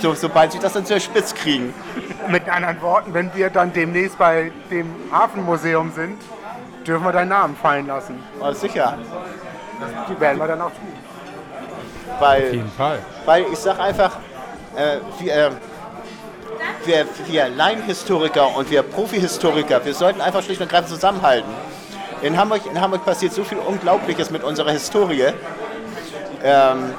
[0.00, 1.74] so, sobald sie das dann zur Spitz kriegen.
[2.28, 6.20] Mit anderen Worten, wenn wir dann demnächst bei dem Hafenmuseum sind,
[6.86, 8.22] dürfen wir deinen Namen fallen lassen.
[8.40, 8.98] Oh, sicher.
[10.08, 10.92] Die werden wir dann auch tun.
[12.20, 12.98] Weil, Auf jeden Fall.
[13.24, 14.16] Weil ich sag einfach,
[14.76, 15.50] äh, wir, äh,
[16.84, 21.50] wir, wir Laienhistoriker und wir Profihistoriker, wir sollten einfach schlicht und ergreifend zusammenhalten.
[22.22, 25.32] In Hamburg, in Hamburg passiert so viel Unglaubliches mit unserer Historie.
[26.44, 26.94] Ähm,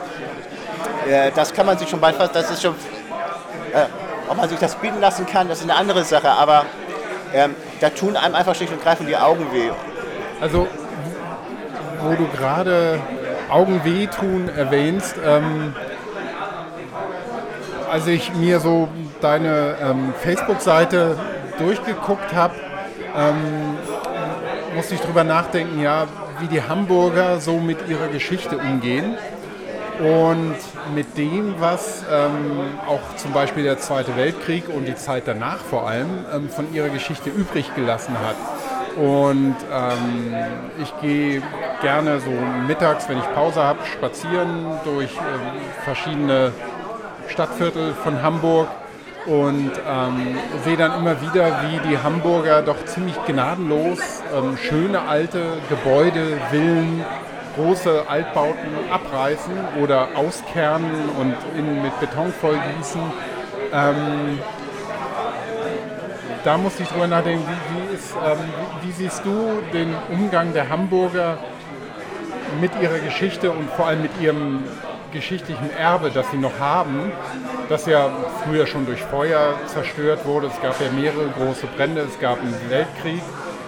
[1.07, 2.75] äh, das kann man sich schon bald fast, das ist schon,
[3.73, 3.85] äh,
[4.29, 6.65] ob man sich das bieten lassen kann, das ist eine andere Sache, aber
[7.33, 9.71] ähm, da tun einem einfach schlicht und ergreifend die Augen weh.
[10.39, 10.67] Also,
[12.01, 12.99] wo du gerade
[13.49, 15.75] Augen weh tun erwähnst, ähm,
[17.93, 18.87] als ich mir so
[19.21, 21.15] deine ähm, Facebook-Seite
[21.59, 22.55] durchgeguckt habe,
[23.15, 23.77] ähm,
[24.75, 26.07] musste ich darüber nachdenken, ja,
[26.39, 29.15] wie die Hamburger so mit ihrer Geschichte umgehen
[29.99, 30.55] und
[30.95, 35.87] mit dem, was ähm, auch zum Beispiel der Zweite Weltkrieg und die Zeit danach vor
[35.87, 38.35] allem ähm, von ihrer Geschichte übrig gelassen hat.
[38.97, 40.35] Und ähm,
[40.81, 41.43] ich gehe
[41.83, 42.31] gerne so
[42.67, 46.53] mittags, wenn ich Pause habe, spazieren durch ähm, verschiedene
[47.27, 48.67] Stadtviertel von Hamburg
[49.25, 53.99] und ähm, sehe dann immer wieder, wie die Hamburger doch ziemlich gnadenlos
[54.35, 57.05] ähm, schöne alte Gebäude, Villen,
[57.55, 63.01] große Altbauten abreißen oder auskernen und in, mit Beton vollgießen.
[63.71, 64.39] Ähm,
[66.43, 68.37] da muss ich drüber nachdenken, wie, wie, ist, ähm,
[68.81, 71.37] wie, wie siehst du den Umgang der Hamburger
[72.59, 74.63] mit ihrer Geschichte und vor allem mit ihrem
[75.13, 77.11] geschichtlichen Erbe, das sie noch haben,
[77.69, 78.09] das ja
[78.43, 80.47] früher schon durch Feuer zerstört wurde.
[80.47, 83.21] Es gab ja mehrere große Brände, es gab einen Weltkrieg,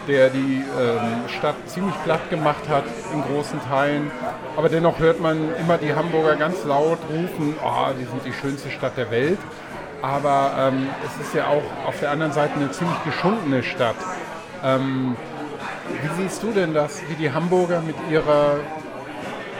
[0.08, 4.12] der die ähm, Stadt ziemlich platt gemacht hat in großen Teilen.
[4.58, 8.70] Aber dennoch hört man immer die Hamburger ganz laut rufen, oh, die sind die schönste
[8.70, 9.40] Stadt der Welt.
[10.02, 13.96] Aber ähm, es ist ja auch auf der anderen Seite eine ziemlich geschundene Stadt.
[14.64, 15.16] Ähm,
[16.02, 18.58] wie siehst du denn das, wie die Hamburger mit ihrer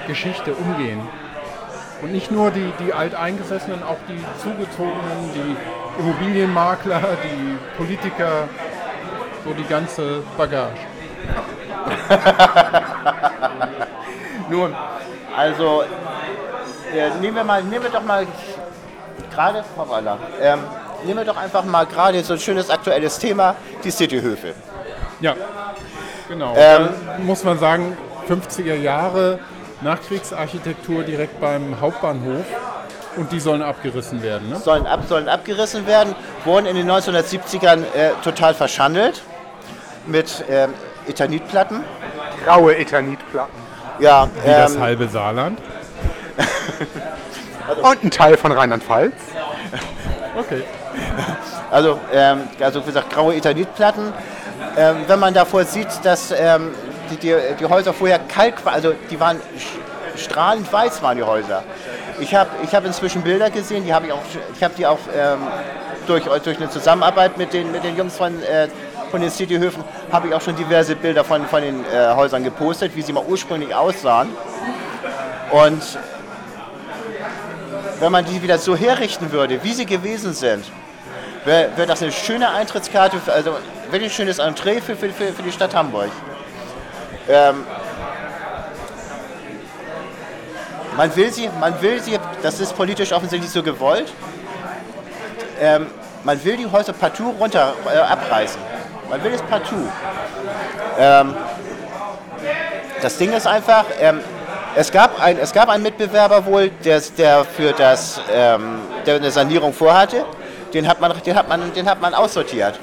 [0.08, 1.00] Geschichte umgehen?
[2.02, 5.56] Und nicht nur die, die Alteingesessenen, auch die Zugezogenen, die
[6.00, 8.48] Immobilienmakler, die Politiker,
[9.44, 10.78] so die ganze Bagage.
[14.50, 14.76] Nun,
[15.36, 15.84] also
[16.94, 18.28] äh, nehmen, wir mal, nehmen wir doch mal
[19.34, 19.64] gerade,
[20.42, 20.60] ähm,
[21.06, 24.54] nehmen wir doch einfach mal gerade so ein schönes aktuelles Thema, die Cityhöfe.
[25.22, 25.36] Ja,
[26.28, 26.54] genau.
[26.56, 29.40] Ähm, muss man sagen, 50er Jahre
[29.86, 32.44] Nachkriegsarchitektur direkt beim Hauptbahnhof.
[33.16, 34.58] Und die sollen abgerissen werden, ne?
[34.58, 39.22] Sollen, ab, sollen abgerissen werden, wurden in den 1970ern äh, total verschandelt
[40.06, 40.74] mit ähm,
[41.08, 41.82] Ethanitplatten.
[42.44, 43.54] Graue Ethanitplatten.
[44.00, 45.60] Ja, Wie ähm, das halbe Saarland.
[47.70, 49.14] also, Und ein Teil von Rheinland-Pfalz.
[50.38, 50.64] okay.
[51.72, 54.12] Also, ähm, also wie gesagt, graue Ethanitplatten.
[54.78, 56.72] Ähm, wenn man davor sieht, dass ähm,
[57.10, 59.40] die, die, die Häuser vorher kalt, also die waren
[60.18, 61.64] strahlend weiß waren die Häuser.
[62.20, 64.22] Ich habe ich hab inzwischen Bilder gesehen, die habe ich auch,
[64.56, 65.40] ich habe die auch ähm,
[66.08, 68.68] durch, durch eine Zusammenarbeit mit den, mit den Jungs von, äh,
[69.12, 72.96] von den Cityhöfen, habe ich auch schon diverse Bilder von, von den äh, Häusern gepostet,
[72.96, 74.30] wie sie mal ursprünglich aussahen.
[75.52, 75.84] Und
[78.00, 80.66] wenn man die wieder so herrichten würde, wie sie gewesen sind,
[81.46, 83.58] wäre wär das eine schöne Eintrittskarte, also
[83.92, 86.10] wirklich schönes Entree für, für, für die Stadt Hamburg.
[87.28, 87.66] Ähm,
[90.96, 94.14] man will sie, man will sie, das ist politisch offensichtlich so gewollt,
[95.60, 95.88] ähm,
[96.24, 98.60] man will die Häuser partout runter äh, abreißen.
[99.10, 99.90] Man will es partout.
[100.98, 101.36] Ähm,
[103.02, 104.22] das Ding ist einfach, ähm,
[104.76, 109.32] es, gab ein, es gab einen Mitbewerber wohl, der, der für das, ähm, der eine
[109.32, 110.26] Sanierung vorhatte.
[110.74, 112.80] Den hat man, den hat man, den hat man aussortiert.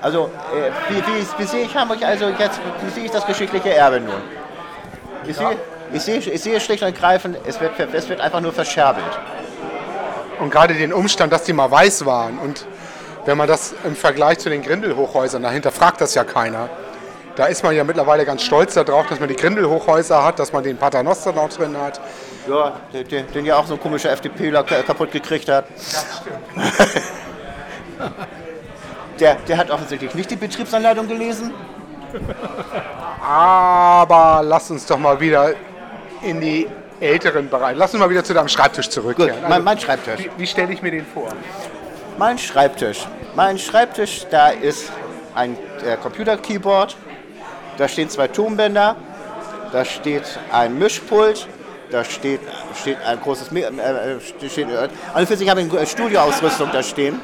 [0.00, 3.74] Also, äh, wie, wie, wie, sehe ich Hamburg also jetzt, wie sehe ich das geschichtliche
[3.74, 4.14] Erbe nun?
[5.26, 5.56] Ich sehe,
[5.92, 9.18] ich sehe, ich sehe schlicht und ergreifend, es wird, es wird einfach nur verscherbelt.
[10.38, 12.64] Und gerade den Umstand, dass die mal weiß waren und
[13.24, 16.70] wenn man das im Vergleich zu den Grindelhochhäusern, dahinter fragt das ja keiner.
[17.36, 20.64] Da ist man ja mittlerweile ganz stolz darauf, dass man die Grindelhochhäuser hat, dass man
[20.64, 22.00] den Paternoster noch drin hat.
[22.48, 25.66] Ja, den, den ja auch so ein komischer FDPler kaputt gekriegt hat.
[25.76, 27.02] Das stimmt.
[29.20, 31.52] der, der hat offensichtlich nicht die Betriebsanleitung gelesen.
[33.20, 35.54] Aber lass uns doch mal wieder
[36.22, 36.66] in die
[37.00, 37.78] älteren Bereiche.
[37.78, 39.40] Lass uns mal wieder zu deinem Schreibtisch zurückkehren.
[39.40, 40.24] Gut, mein, mein Schreibtisch.
[40.24, 41.28] Wie, wie stelle ich mir den vor?
[42.18, 43.06] Mein Schreibtisch.
[43.36, 44.90] Mein Schreibtisch, da ist
[45.34, 46.96] ein äh, Computer-Keyboard,
[47.76, 48.96] da stehen zwei Tonbänder,
[49.72, 51.46] da steht ein Mischpult,
[51.90, 52.40] da steht,
[52.74, 54.66] steht ein großes, äh, äh, steht,
[55.14, 57.20] also für sich habe ich eine Studioausrüstung da stehen.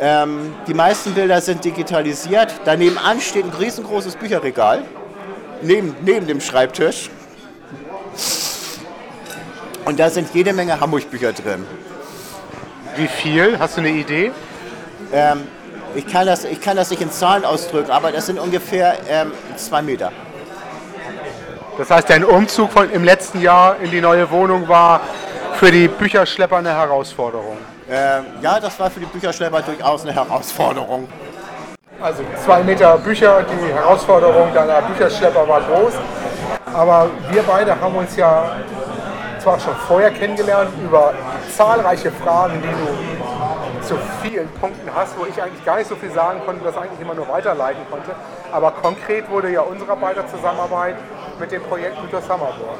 [0.00, 2.54] Ähm, die meisten Bilder sind digitalisiert.
[2.64, 4.82] Daneben an steht ein riesengroßes Bücherregal
[5.62, 7.10] neben, neben dem Schreibtisch.
[9.84, 11.64] Und da sind jede Menge Hamburg-Bücher drin.
[12.96, 13.58] Wie viel?
[13.58, 14.32] Hast du eine Idee?
[15.12, 15.46] Ähm,
[15.94, 19.32] ich, kann das, ich kann das nicht in Zahlen ausdrücken, aber das sind ungefähr ähm,
[19.56, 20.12] zwei Meter.
[21.78, 25.00] Das heißt, dein Umzug von, im letzten Jahr in die neue Wohnung war
[25.54, 27.58] für die Bücherschlepper eine Herausforderung.
[27.88, 31.08] Ähm, ja, das war für die Bücherschlepper durchaus eine Herausforderung.
[32.00, 35.94] Also zwei Meter Bücher, die Herausforderung deiner Bücherschlepper war groß.
[36.74, 38.56] Aber wir beide haben uns ja
[39.38, 41.14] zwar schon vorher kennengelernt über
[41.56, 46.10] zahlreiche Fragen, die du zu vielen Punkten hast, wo ich eigentlich gar nicht so viel
[46.10, 48.10] sagen konnte, das eigentlich immer nur weiterleiten konnte.
[48.52, 50.96] Aber konkret wurde ja unsere beider Zusammenarbeit
[51.38, 52.78] mit dem Projekt Mythos Hammerburg.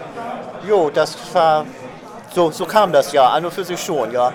[0.66, 1.64] Jo, das war,
[2.34, 4.32] so, so kam das ja, an und für sich schon, ja.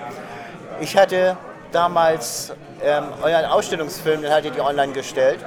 [0.82, 1.38] Ich hatte
[1.72, 2.52] damals
[2.84, 5.38] ähm, euren Ausstellungsfilm, den hattet ihr online gestellt.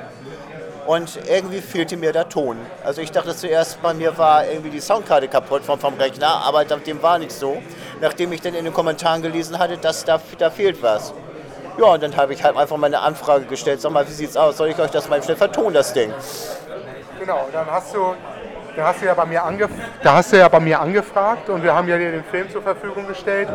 [0.86, 2.56] Und irgendwie fehlte mir der Ton.
[2.84, 6.64] Also ich dachte zuerst, bei mir war irgendwie die Soundkarte kaputt vom, vom Rechner, aber
[6.64, 7.60] dem war nicht so.
[8.00, 11.12] Nachdem ich dann in den Kommentaren gelesen hatte, dass da, da fehlt was.
[11.78, 13.80] Ja, und dann habe ich halt einfach mal eine Anfrage gestellt.
[13.80, 14.56] Sag mal, wie sieht's aus?
[14.56, 16.14] Soll ich euch das mal schnell vertonen, das Ding?
[17.18, 18.14] Genau, dann hast du,
[18.76, 19.42] da hast du ja bei mir
[20.00, 22.62] da hast du ja bei mir angefragt und wir haben ja dir den Film zur
[22.62, 23.48] Verfügung gestellt.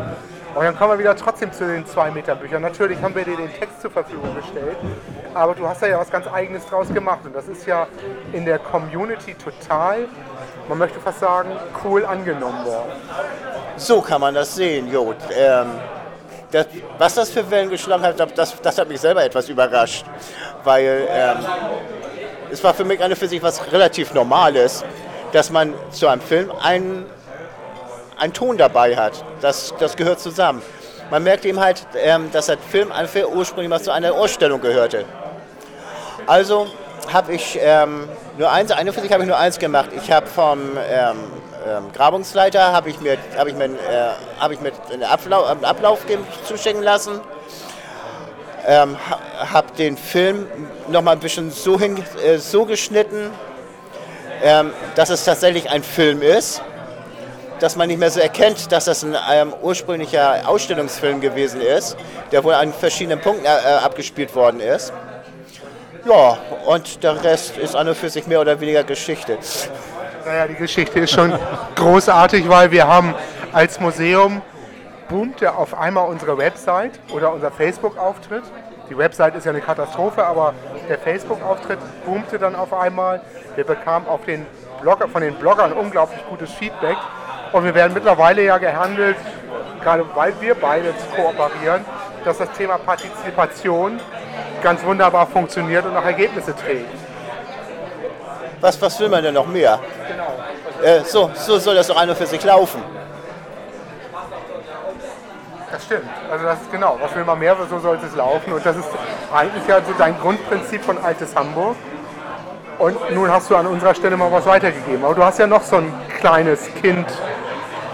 [0.54, 2.62] Und dann kommen wir wieder trotzdem zu den 2 Meter Büchern.
[2.62, 4.76] Natürlich haben wir dir den Text zur Verfügung gestellt,
[5.32, 7.20] aber du hast da ja was ganz Eigenes draus gemacht.
[7.24, 7.86] Und das ist ja
[8.32, 10.08] in der Community total,
[10.68, 11.50] man möchte fast sagen,
[11.84, 12.92] cool angenommen worden.
[13.76, 15.14] So kann man das sehen, Jo.
[15.32, 15.68] Ähm,
[16.50, 16.66] das,
[16.98, 20.04] was das für Wellen geschlagen hat, das, das hat mich selber etwas überrascht.
[20.64, 21.38] Weil ähm,
[22.50, 24.84] es war für mich eine für sich was relativ Normales,
[25.30, 27.06] dass man zu einem Film einen
[28.20, 29.24] einen Ton dabei hat.
[29.40, 30.62] Das, das gehört zusammen.
[31.10, 35.04] Man merkt eben halt, ähm, dass der Film einfach ursprünglich mal zu einer Ausstellung gehörte.
[36.26, 36.68] Also
[37.12, 39.90] habe ich ähm, nur eins, eine für sich habe ich nur eins gemacht.
[39.96, 41.16] Ich habe vom ähm,
[41.66, 43.68] ähm, Grabungsleiter habe ich mir, habe ich mir, äh,
[44.38, 46.00] habe ich mir einen Ablauf, einen Ablauf
[46.44, 47.20] zuschicken lassen.
[48.66, 48.96] Ähm,
[49.38, 50.46] habe den Film
[50.88, 53.30] noch mal ein bisschen so, hin, äh, so geschnitten,
[54.42, 56.62] ähm, dass es tatsächlich ein Film ist
[57.60, 61.96] dass man nicht mehr so erkennt, dass das ein ähm, ursprünglicher Ausstellungsfilm gewesen ist,
[62.32, 64.92] der wohl an verschiedenen Punkten äh, äh, abgespielt worden ist.
[66.06, 69.38] Ja, und der Rest ist an und für sich mehr oder weniger Geschichte.
[70.24, 71.32] Naja, die Geschichte ist schon
[71.76, 73.14] großartig, weil wir haben
[73.52, 74.40] als Museum
[75.08, 78.44] boomte auf einmal unsere Website oder unser Facebook-Auftritt.
[78.88, 80.54] Die Website ist ja eine Katastrophe, aber
[80.88, 83.20] der Facebook-Auftritt boomte dann auf einmal.
[83.56, 84.46] Wir bekamen auf den
[84.80, 86.96] Blogger, von den Bloggern unglaublich gutes Feedback.
[87.52, 89.16] Und wir werden mittlerweile ja gehandelt,
[89.82, 91.84] gerade weil wir beide kooperieren,
[92.24, 94.00] dass das Thema Partizipation
[94.62, 96.94] ganz wunderbar funktioniert und auch Ergebnisse trägt.
[98.60, 99.80] Was, was will man denn noch mehr?
[100.82, 102.82] Äh, so, so soll das doch einer für sich laufen.
[105.72, 106.08] Das stimmt.
[106.30, 108.52] Also das ist genau, was will man mehr, so sollte es laufen.
[108.52, 108.88] Und das ist
[109.32, 111.76] eigentlich ja so dein Grundprinzip von Altes Hamburg.
[112.80, 115.04] Und nun hast du an unserer Stelle mal was weitergegeben.
[115.04, 117.06] Aber du hast ja noch so ein kleines Kind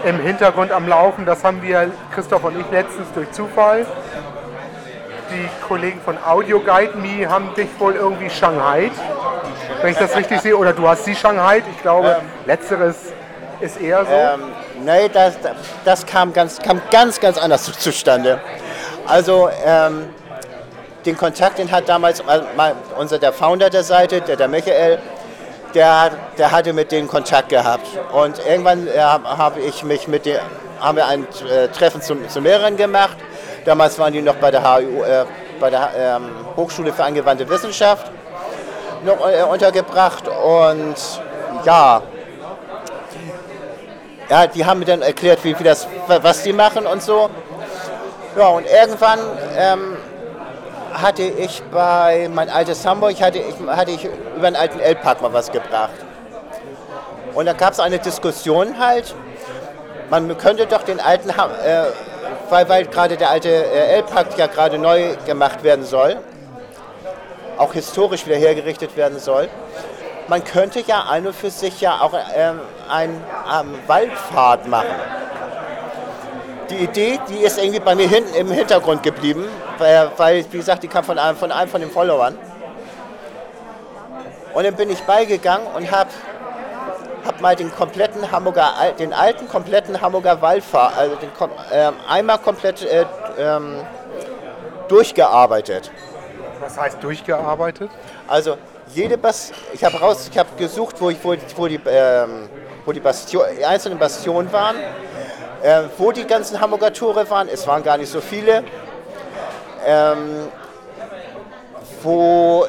[0.05, 1.25] im Hintergrund am Laufen.
[1.25, 3.85] Das haben wir, Christoph und ich, letztens durch Zufall.
[5.29, 8.89] Die Kollegen von Audio Guide Me haben dich wohl irgendwie Shanghai,
[9.81, 10.55] wenn ich das richtig sehe.
[10.55, 11.61] Oder du hast sie Shanghai.
[11.69, 12.95] Ich glaube, letzteres
[13.59, 14.11] ist eher so.
[14.11, 14.39] Ähm,
[14.85, 15.37] nee, das,
[15.83, 18.39] das kam, ganz, kam ganz, ganz anders zu- zustande.
[19.05, 20.07] Also ähm,
[21.07, 24.99] den Kontakt, den hat damals mal, mal unser der Founder der Seite, der, der Michael,
[25.73, 27.87] der, der hatte mit denen Kontakt gehabt.
[28.11, 30.37] Und irgendwann äh, habe ich mich mit den,
[30.79, 33.17] haben wir ein äh, Treffen zum, zu mehreren gemacht.
[33.65, 35.25] Damals waren die noch bei der, HU, äh,
[35.59, 38.11] bei der ähm, Hochschule für angewandte Wissenschaft
[39.03, 40.27] noch äh, untergebracht.
[40.27, 40.95] Und
[41.63, 42.01] ja,
[44.29, 47.29] ja, die haben mir dann erklärt, wie, wie das, was die machen und so.
[48.37, 49.19] Ja, und irgendwann
[49.57, 49.96] ähm,
[51.01, 54.05] hatte ich bei mein altes Hamburg, hatte ich, hatte ich
[54.35, 55.91] über einen alten L-Park mal was gebracht.
[57.33, 59.13] Und da gab es eine Diskussion halt,
[60.09, 61.33] man könnte doch den alten, äh,
[62.49, 66.17] weil, weil gerade der alte äh, L-Park ja gerade neu gemacht werden soll,
[67.57, 69.49] auch historisch wieder hergerichtet werden soll,
[70.27, 74.87] man könnte ja an und für sich ja auch ähm, ein ähm, Waldpfad machen.
[76.69, 79.45] Die Idee, die ist irgendwie bei mir hinten im Hintergrund geblieben,
[79.77, 82.37] weil, weil wie gesagt, die kam von einem von, einem von den Followern.
[84.53, 86.09] Und dann bin ich beigegangen und habe
[87.25, 91.29] hab mal den kompletten Hamburger, den alten kompletten Hamburger Waldpfad, also den
[91.71, 93.05] ähm, einmal komplett äh,
[93.37, 93.81] ähm,
[94.87, 95.91] durchgearbeitet.
[96.59, 97.91] Was heißt durchgearbeitet?
[98.27, 98.57] Also
[98.93, 102.49] jede Bas ich habe raus, ich habe gesucht, wo, ich, wo, wo die, ähm,
[102.85, 104.75] wo die, Bastion, die einzelnen Bastionen waren,
[105.63, 107.47] äh, wo die ganzen Hamburger Tore waren.
[107.49, 108.63] Es waren gar nicht so viele.
[109.85, 110.47] Ähm,
[112.03, 112.67] wo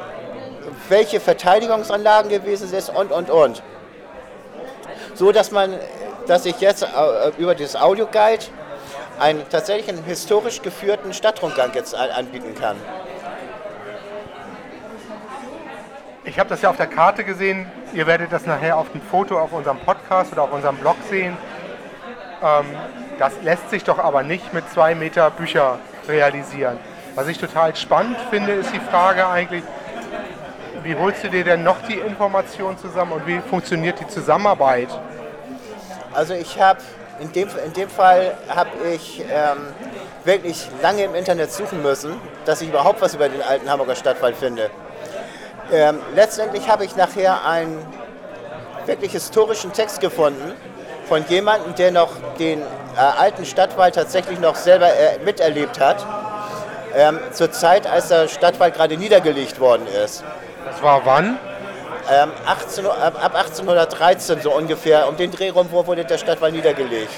[0.88, 3.62] welche Verteidigungsanlagen gewesen sind und und und.
[5.14, 5.74] So dass man,
[6.26, 6.86] dass ich jetzt äh,
[7.38, 8.44] über dieses Audioguide
[9.18, 12.76] einen tatsächlich einen historisch geführten Stadtrundgang jetzt an- anbieten kann.
[16.24, 17.70] Ich habe das ja auf der Karte gesehen.
[17.94, 21.36] Ihr werdet das nachher auf dem Foto auf unserem Podcast oder auf unserem Blog sehen.
[22.42, 22.66] Ähm,
[23.18, 26.78] das lässt sich doch aber nicht mit zwei Meter Bücher realisieren.
[27.14, 29.64] Was ich total spannend finde, ist die Frage eigentlich,
[30.84, 34.88] wie holst du dir denn noch die Informationen zusammen und wie funktioniert die Zusammenarbeit?
[36.14, 36.80] Also ich habe
[37.18, 39.58] in dem, in dem Fall habe ich ähm,
[40.24, 44.36] wirklich lange im Internet suchen müssen, dass ich überhaupt was über den alten Hamburger Stadtwald
[44.36, 44.70] finde.
[45.72, 47.84] Ähm, letztendlich habe ich nachher einen
[48.86, 50.52] wirklich historischen Text gefunden
[51.08, 52.64] von jemandem, der noch den äh,
[52.98, 56.04] alten Stadtwald tatsächlich noch selber äh, miterlebt hat,
[56.94, 60.22] ähm, zur Zeit, als der Stadtwald gerade niedergelegt worden ist.
[60.70, 61.38] Das war wann?
[62.10, 66.54] Ähm, 18, ab ab 1813 so ungefähr, um den Dreh rum wo wurde der Stadtwald
[66.54, 67.12] niedergelegt.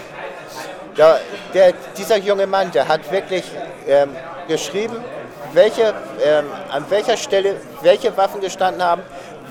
[0.96, 1.18] Da,
[1.54, 3.44] der, dieser junge Mann, der hat wirklich
[3.86, 4.10] ähm,
[4.48, 4.96] geschrieben,
[5.52, 9.02] welche, ähm, an welcher Stelle welche Waffen gestanden haben,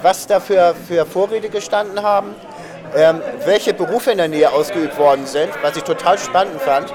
[0.02, 0.74] was da für
[1.06, 2.36] Vorräte gestanden haben,
[2.96, 6.94] ähm, welche Berufe in der Nähe ausgeübt worden sind, was ich total spannend fand.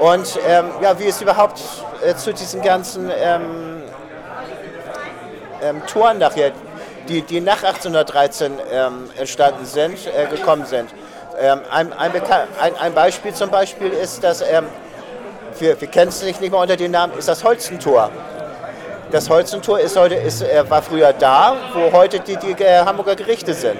[0.00, 1.60] Und ähm, ja, wie es überhaupt
[2.04, 3.82] äh, zu diesen ganzen ähm,
[5.62, 6.52] ähm, Toren nachher,
[7.08, 10.90] die, die nach 1813 ähm, entstanden sind, äh, gekommen sind.
[11.38, 12.12] Ähm, ein, ein,
[12.60, 14.42] ein, ein Beispiel zum Beispiel ist, dass
[15.58, 18.10] wir, wir kennen es nicht, nicht mehr unter dem Namen, ist das Holzentor.
[19.10, 23.14] Das Holzentor ist heute, ist, äh, war früher da, wo heute die, die äh, Hamburger
[23.14, 23.78] Gerichte sind.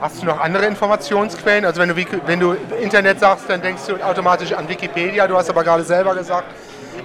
[0.00, 1.64] Hast du noch andere Informationsquellen?
[1.64, 5.26] Also wenn du, wenn du Internet sagst, dann denkst du automatisch an Wikipedia.
[5.26, 6.46] Du hast aber gerade selber gesagt,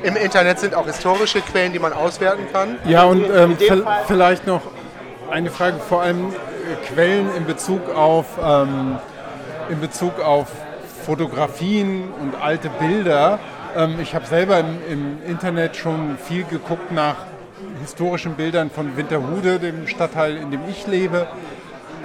[0.03, 2.77] im Internet sind auch historische Quellen, die man auswerten kann.
[2.85, 3.57] Ja, und ähm,
[4.07, 4.61] vielleicht noch
[5.31, 8.97] eine Frage, vor allem äh, Quellen in Bezug auf, ähm,
[9.69, 10.47] in Bezug auf
[11.03, 13.39] Fotografien und alte Bilder.
[13.75, 17.15] Ähm, ich habe selber im, im Internet schon viel geguckt nach
[17.81, 21.27] historischen Bildern von Winterhude, dem Stadtteil, in dem ich lebe.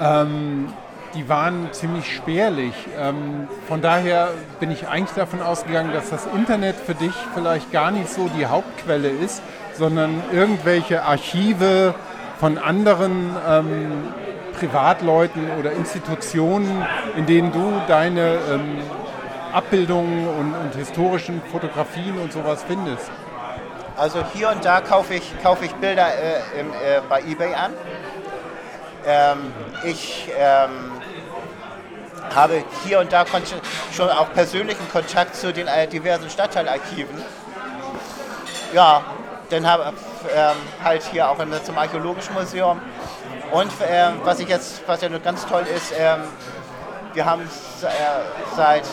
[0.00, 0.72] Ähm,
[1.14, 2.74] die waren ziemlich spärlich.
[2.98, 4.28] Ähm, von daher
[4.60, 8.46] bin ich eigentlich davon ausgegangen, dass das Internet für dich vielleicht gar nicht so die
[8.46, 9.42] Hauptquelle ist,
[9.74, 11.94] sondern irgendwelche Archive
[12.38, 14.12] von anderen ähm,
[14.58, 16.84] Privatleuten oder Institutionen,
[17.16, 18.78] in denen du deine ähm,
[19.52, 23.10] Abbildungen und, und historischen Fotografien und sowas findest.
[23.96, 27.72] Also hier und da kaufe ich, kaufe ich Bilder äh, im, äh, bei eBay an.
[29.06, 29.52] Ähm,
[29.84, 30.92] ich ähm,
[32.34, 33.24] habe hier und da
[33.92, 37.16] schon auch persönlichen Kontakt zu den äh, diversen Stadtteilarchiven.
[38.72, 39.02] Ja,
[39.50, 39.92] dann habe
[40.34, 42.80] ähm, halt hier auch zum Archäologischen Museum.
[43.50, 46.20] Und ähm, was ich jetzt, was ja ganz toll ist, ähm,
[47.14, 47.86] wir haben äh,
[48.54, 48.84] seit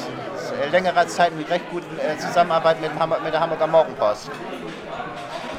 [0.72, 2.92] längerer Zeit eine recht gute äh, Zusammenarbeit mit,
[3.24, 4.30] mit, der Hamburger Morgenpost,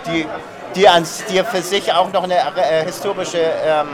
[0.07, 0.27] die,
[0.77, 3.89] die, ans, die für sich auch noch eine äh, historische ähm,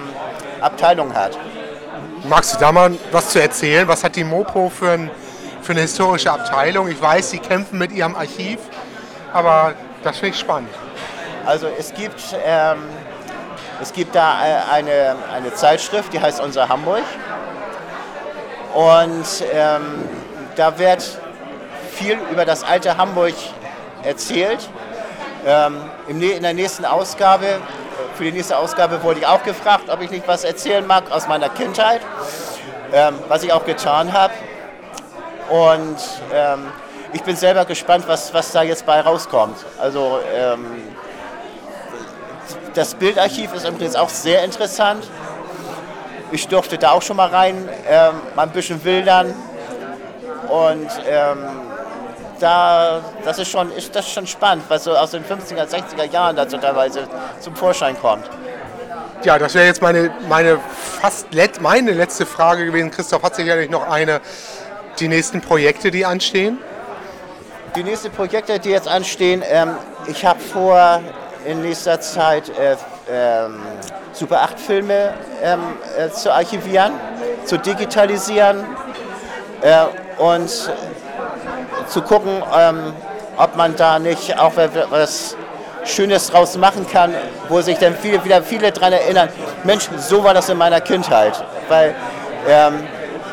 [0.60, 1.38] Abteilung hat.
[2.24, 3.86] Magst du da mal was zu erzählen?
[3.88, 5.10] Was hat die Mopo für, ein,
[5.62, 6.88] für eine historische Abteilung?
[6.88, 8.58] Ich weiß, sie kämpfen mit ihrem Archiv,
[9.32, 10.70] aber das finde ich spannend.
[11.46, 12.78] Also es gibt, ähm,
[13.80, 17.02] es gibt da äh, eine, eine Zeitschrift, die heißt Unser Hamburg.
[18.74, 20.04] Und ähm,
[20.56, 21.18] da wird
[21.92, 23.34] viel über das alte Hamburg
[24.02, 24.68] erzählt.
[25.44, 27.58] Ähm, in der nächsten Ausgabe,
[28.14, 31.26] für die nächste Ausgabe wurde ich auch gefragt, ob ich nicht was erzählen mag aus
[31.26, 32.00] meiner Kindheit,
[32.92, 34.32] ähm, was ich auch getan habe.
[35.50, 35.98] Und
[36.32, 36.66] ähm,
[37.12, 39.56] ich bin selber gespannt, was, was da jetzt bei rauskommt.
[39.78, 40.20] Also
[42.72, 45.06] das Bildarchiv ist übrigens auch sehr interessant.
[46.30, 47.68] Ich durfte da auch schon mal rein,
[48.34, 49.34] mal ein bisschen wildern.
[50.48, 50.88] Und
[52.42, 56.36] da, das ist schon, ist das schon spannend, was so aus den 50er, 60er Jahren
[56.36, 57.08] dazu teilweise
[57.40, 58.28] zum Vorschein kommt.
[59.22, 60.58] Ja, das wäre jetzt meine, meine
[61.00, 62.90] fast let, meine letzte Frage gewesen.
[62.90, 64.20] Christoph hat sicherlich noch eine.
[64.98, 66.58] Die nächsten Projekte, die anstehen?
[67.76, 69.76] Die nächsten Projekte, die jetzt anstehen, ähm,
[70.06, 71.00] ich habe vor,
[71.46, 72.76] in nächster Zeit äh,
[73.10, 73.62] ähm,
[74.12, 75.60] Super 8 Filme ähm,
[75.96, 76.92] äh, zu archivieren,
[77.44, 78.64] zu digitalisieren
[79.62, 79.84] äh,
[80.18, 80.70] und
[81.88, 82.92] zu gucken, ähm,
[83.36, 84.52] ob man da nicht auch
[84.90, 85.36] was
[85.84, 87.14] Schönes draus machen kann,
[87.48, 89.28] wo sich dann viele, wieder viele daran erinnern,
[89.64, 91.44] Mensch, so war das in meiner Kindheit.
[91.68, 91.94] Weil
[92.48, 92.74] ähm,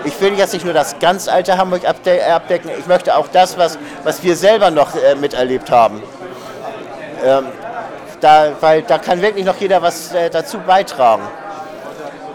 [0.03, 3.77] ich will jetzt nicht nur das ganz alte Hamburg abdecken, ich möchte auch das, was,
[4.03, 6.01] was wir selber noch äh, miterlebt haben.
[7.23, 7.45] Ähm,
[8.21, 11.23] da, weil da kann wirklich noch jeder was äh, dazu beitragen.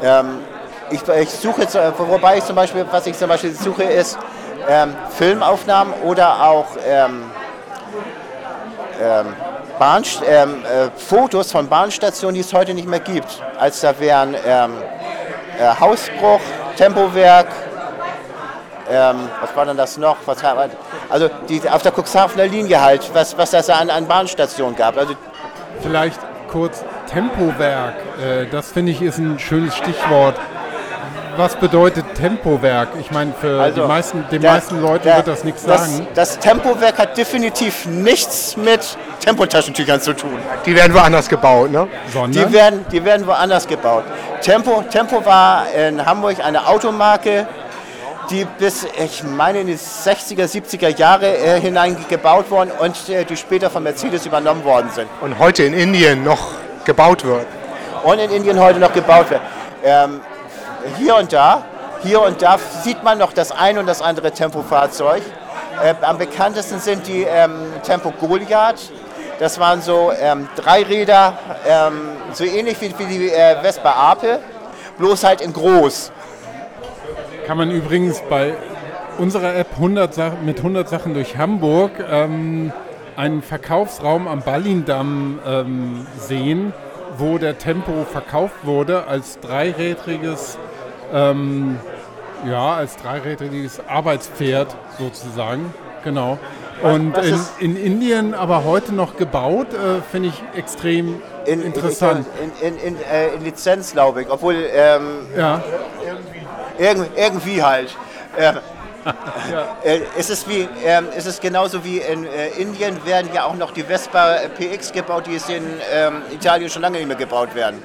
[0.02, 0.38] Ähm,
[0.90, 4.18] ich, ich, suche, äh, wobei ich zum Beispiel, was ich zum Beispiel suche, ist
[4.68, 7.30] ähm, Filmaufnahmen oder auch ähm,
[9.00, 9.26] ähm
[9.76, 13.42] Bahn, ähm, äh, Fotos von Bahnstationen, die es heute nicht mehr gibt.
[13.58, 14.74] Als da wären ähm,
[15.58, 16.40] äh, Hausbruch,
[16.76, 17.48] Tempowerk,
[18.86, 20.18] was war denn das noch?
[20.26, 20.38] Was,
[21.08, 24.96] also die, auf der Cuxhavener Linie halt, was, was das an, an Bahnstationen gab.
[24.96, 25.14] Also
[25.82, 27.94] Vielleicht kurz Tempowerk.
[28.22, 30.36] Äh, das finde ich ist ein schönes Stichwort.
[31.36, 32.88] Was bedeutet Tempowerk?
[33.00, 35.90] Ich meine, für also, die meisten, den der, meisten Leuten der, wird das nichts das,
[35.90, 36.06] sagen.
[36.14, 40.38] Das Tempowerk hat definitiv nichts mit Tempotaschentüchern zu tun.
[40.64, 41.88] Die werden woanders gebaut, ne?
[42.12, 42.32] Sondern?
[42.32, 44.04] Die werden, die werden woanders gebaut.
[44.42, 47.46] Tempo, Tempo war in Hamburg eine Automarke,
[48.30, 53.24] die bis, ich meine, in die 60er, 70er Jahre äh, hinein gebaut wurden und äh,
[53.24, 55.08] die später von Mercedes übernommen worden sind.
[55.20, 56.52] Und heute in Indien noch
[56.84, 57.46] gebaut wird.
[58.04, 59.40] Und in Indien heute noch gebaut wird.
[59.82, 60.20] Ähm,
[60.98, 61.64] hier und da,
[62.02, 65.22] hier und da sieht man noch das ein und das andere Tempofahrzeug.
[65.82, 68.92] Äh, am bekanntesten sind die ähm, Tempo Goliath.
[69.38, 74.38] Das waren so ähm, Dreiräder, ähm, so ähnlich wie, wie die äh, Vespa Ape,
[74.98, 76.12] bloß halt in groß.
[77.46, 78.54] Kann man übrigens bei
[79.18, 82.72] unserer App 100 mit 100 Sachen durch Hamburg ähm,
[83.16, 86.72] einen Verkaufsraum am Ballindamm ähm, sehen,
[87.18, 90.58] wo der Tempo verkauft wurde als dreirädriges,
[91.14, 91.78] ähm,
[92.46, 95.72] ja, als dreirädriges Arbeitspferd sozusagen.
[96.02, 96.38] Genau.
[96.82, 102.26] Und in, in, Indien aber heute noch gebaut, äh, finde ich extrem in, interessant.
[102.60, 105.62] In, in, äh, Lizenz, glaube ich, obwohl ähm, ja.
[106.76, 107.96] Irgend, irgendwie halt.
[108.36, 108.58] Ähm,
[109.52, 109.76] ja.
[109.84, 113.54] äh, ist, es wie, ähm, ist es genauso wie in äh, Indien werden ja auch
[113.54, 115.62] noch die Vespa PX gebaut, die es in
[115.92, 117.82] ähm, Italien schon lange nicht mehr gebaut werden.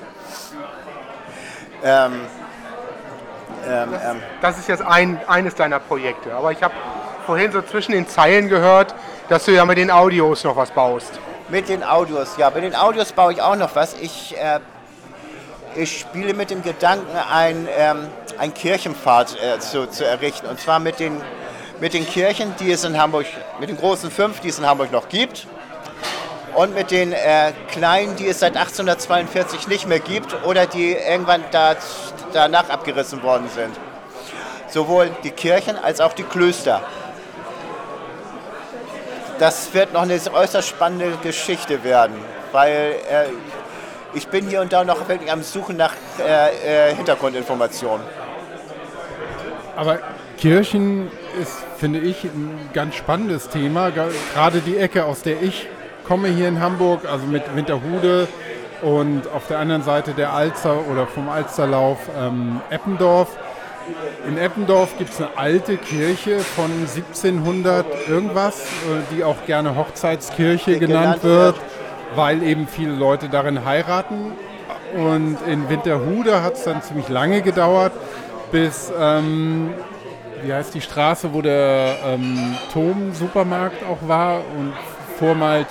[1.84, 2.21] Ähm,
[3.70, 6.74] ähm, ähm, das ist jetzt ein, eines deiner Projekte, aber ich habe
[7.26, 8.95] vorhin so zwischen den Zeilen gehört,
[9.30, 11.20] dass du ja mit den Audios noch was baust.
[11.49, 12.49] Mit den Audios, ja.
[12.49, 13.95] Mit den Audios baue ich auch noch was.
[13.99, 14.59] Ich äh,
[15.76, 18.07] ich spiele mit dem Gedanken, ein, ähm,
[18.38, 20.47] ein Kirchenpfad äh, zu, zu errichten.
[20.47, 21.22] Und zwar mit den,
[21.80, 23.26] mit den Kirchen, die es in Hamburg,
[23.59, 25.47] mit den großen fünf, die es in Hamburg noch gibt.
[26.55, 31.43] Und mit den äh, kleinen, die es seit 1842 nicht mehr gibt oder die irgendwann
[31.51, 31.76] da,
[32.34, 33.75] danach abgerissen worden sind.
[34.67, 36.82] Sowohl die Kirchen als auch die Klöster.
[39.39, 42.15] Das wird noch eine äußerst spannende Geschichte werden,
[42.51, 43.25] weil äh,
[44.13, 48.05] ich bin hier und da noch wirklich am Suchen nach äh, äh, Hintergrundinformationen.
[49.75, 49.99] Aber
[50.38, 51.09] Kirchen
[51.41, 53.91] ist, finde ich, ein ganz spannendes Thema.
[54.34, 55.67] Gerade die Ecke, aus der ich
[56.05, 58.27] komme hier in Hamburg, also mit Winterhude
[58.82, 63.30] und auf der anderen Seite der Alster oder vom Alsterlauf ähm, Eppendorf.
[64.27, 70.77] In Eppendorf gibt es eine alte Kirche von 1700 irgendwas, äh, die auch gerne Hochzeitskirche
[70.77, 71.55] genannt, genannt wird,
[72.15, 74.34] weil eben viele Leute darin heiraten.
[74.95, 77.91] Und in Winterhude hat es dann ziemlich lange gedauert,
[78.51, 79.71] bis, ähm,
[80.43, 84.73] wie heißt die Straße, wo der ähm, Tom-Supermarkt auch war und
[85.19, 85.67] vormals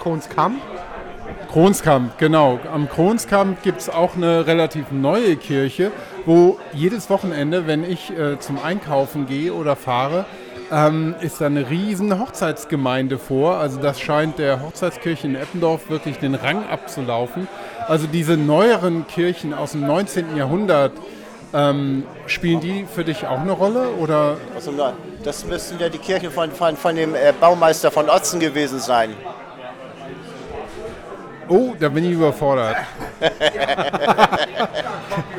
[0.00, 0.60] Kronskamp?
[1.50, 2.60] Kronskamp, genau.
[2.72, 5.90] Am Kronskamp gibt es auch eine relativ neue Kirche,
[6.24, 10.26] wo jedes Wochenende, wenn ich äh, zum Einkaufen gehe oder fahre,
[10.70, 13.56] ähm, ist da eine riesen Hochzeitsgemeinde vor.
[13.56, 17.48] Also das scheint der Hochzeitskirche in Eppendorf wirklich den Rang abzulaufen.
[17.88, 20.36] Also diese neueren Kirchen aus dem 19.
[20.36, 20.92] Jahrhundert,
[21.52, 23.88] ähm, spielen die für dich auch eine Rolle?
[23.98, 24.36] Oder?
[24.54, 24.72] Also,
[25.24, 29.16] das müssten ja die Kirchen von, von, von dem äh, Baumeister von Otzen gewesen sein.
[31.50, 32.76] Oh, da bin ich überfordert.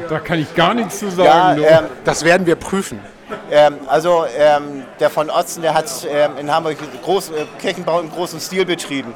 [0.09, 1.61] da kann ich gar nichts zu sagen.
[1.61, 2.99] Ja, ähm, das werden wir prüfen.
[3.49, 8.11] Ähm, also ähm, der von Otzen, der hat ähm, in Hamburg groß, äh, Kirchenbau im
[8.11, 9.15] großen Stil betrieben.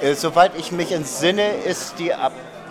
[0.00, 2.12] Äh, soweit ich mich entsinne, ist die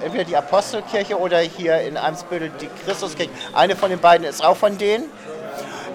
[0.03, 3.30] entweder die Apostelkirche oder hier in Eimsbüttel die Christuskirche.
[3.53, 5.05] Eine von den beiden ist auch von denen.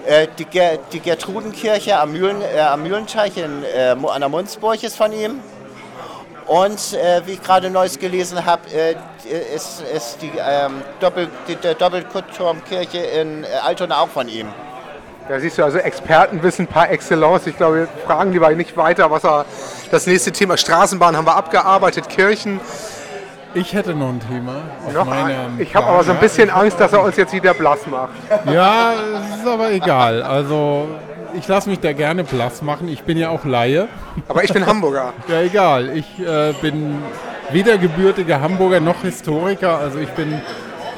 [0.07, 4.81] Äh, die, Ger die Gertrudenkirche am, Mühlen, äh, am Mühlenteich in, äh, an der Munzburg
[4.81, 5.41] ist von ihm.
[6.47, 8.95] Und äh, wie ich gerade Neues gelesen habe, äh,
[9.53, 14.47] ist, ist die, ähm, Doppel, die der Doppelturmkirche in äh, Altona auch von ihm.
[15.27, 17.47] Da siehst du also Expertenwissen par excellence.
[17.47, 19.45] Ich glaube, wir fragen lieber nicht weiter, was er.
[19.91, 22.61] Das nächste Thema Straßenbahn haben wir abgearbeitet, Kirchen.
[23.53, 24.53] Ich hätte noch ein Thema.
[24.93, 27.87] Noch ein, ich habe aber so ein bisschen Angst, dass er uns jetzt wieder blass
[27.87, 28.11] macht.
[28.45, 30.21] Ja, ist aber egal.
[30.21, 30.87] Also
[31.37, 32.87] ich lasse mich da gerne blass machen.
[32.87, 33.87] Ich bin ja auch Laie.
[34.27, 35.13] Aber ich bin Hamburger.
[35.27, 35.95] ja, egal.
[35.95, 36.95] Ich äh, bin
[37.51, 39.77] weder gebürtiger Hamburger noch Historiker.
[39.77, 40.41] Also ich bin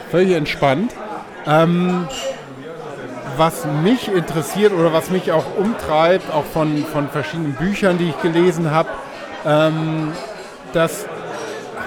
[0.10, 0.94] völlig entspannt.
[1.46, 2.08] Ähm,
[3.38, 8.22] was mich interessiert oder was mich auch umtreibt, auch von, von verschiedenen Büchern, die ich
[8.22, 8.90] gelesen habe,
[9.46, 10.12] ähm,
[10.74, 11.06] dass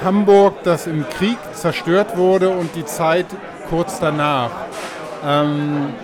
[0.05, 3.27] Hamburg, das im Krieg zerstört wurde und die Zeit
[3.69, 4.51] kurz danach.
[5.25, 5.95] Ähm,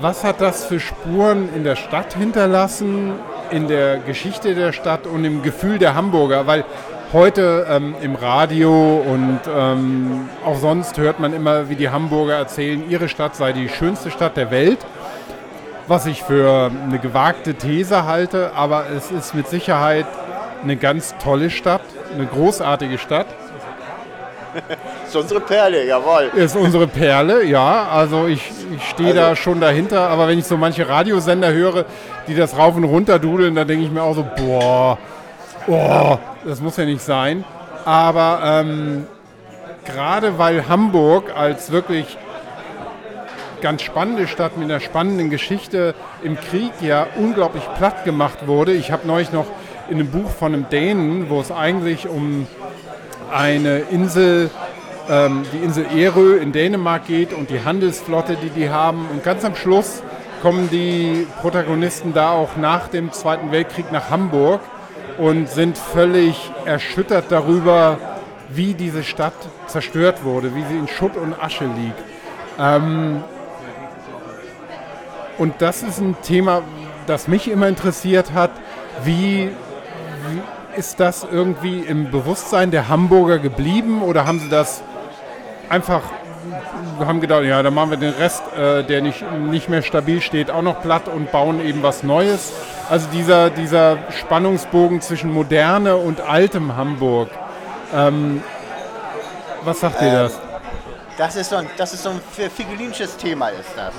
[0.00, 3.12] was hat das für Spuren in der Stadt hinterlassen,
[3.50, 6.46] in der Geschichte der Stadt und im Gefühl der Hamburger?
[6.46, 6.64] Weil
[7.12, 12.88] heute ähm, im Radio und ähm, auch sonst hört man immer, wie die Hamburger erzählen,
[12.88, 14.78] ihre Stadt sei die schönste Stadt der Welt.
[15.86, 20.06] Was ich für eine gewagte These halte, aber es ist mit Sicherheit
[20.62, 21.82] eine ganz tolle Stadt,
[22.14, 23.26] eine großartige Stadt
[25.06, 26.30] ist unsere Perle, jawohl.
[26.34, 27.88] Ist unsere Perle, ja.
[27.90, 29.20] Also ich, ich stehe also.
[29.20, 31.84] da schon dahinter, aber wenn ich so manche Radiosender höre,
[32.26, 34.98] die das rauf und runter dudeln, dann denke ich mir auch so, boah,
[35.66, 37.44] oh, das muss ja nicht sein.
[37.84, 39.06] Aber ähm,
[39.84, 42.18] gerade weil Hamburg als wirklich
[43.60, 48.72] ganz spannende Stadt mit einer spannenden Geschichte im Krieg ja unglaublich platt gemacht wurde.
[48.72, 49.46] Ich habe neulich noch
[49.88, 52.46] in einem Buch von einem Dänen, wo es eigentlich um
[53.32, 54.50] eine Insel,
[55.08, 59.06] ähm, die Insel Erö in Dänemark geht und die Handelsflotte, die die haben.
[59.10, 60.02] Und ganz am Schluss
[60.42, 64.60] kommen die Protagonisten da auch nach dem Zweiten Weltkrieg nach Hamburg
[65.18, 67.98] und sind völlig erschüttert darüber,
[68.48, 69.34] wie diese Stadt
[69.66, 71.98] zerstört wurde, wie sie in Schutt und Asche liegt.
[72.58, 73.22] Ähm,
[75.38, 76.62] und das ist ein Thema,
[77.06, 78.50] das mich immer interessiert hat,
[79.04, 79.48] wie,
[80.28, 80.40] wie
[80.80, 84.82] ist das irgendwie im Bewusstsein der Hamburger geblieben oder haben sie das
[85.68, 86.00] einfach
[86.98, 90.50] haben gedacht, ja, dann machen wir den Rest, äh, der nicht, nicht mehr stabil steht,
[90.50, 92.50] auch noch platt und bauen eben was Neues.
[92.88, 97.28] Also dieser, dieser Spannungsbogen zwischen moderne und altem Hamburg.
[97.94, 98.42] Ähm,
[99.62, 100.40] was sagt äh, ihr das?
[101.18, 102.20] Das ist so ein, das ist so ein
[102.50, 103.92] figurinisches Thema, ist das.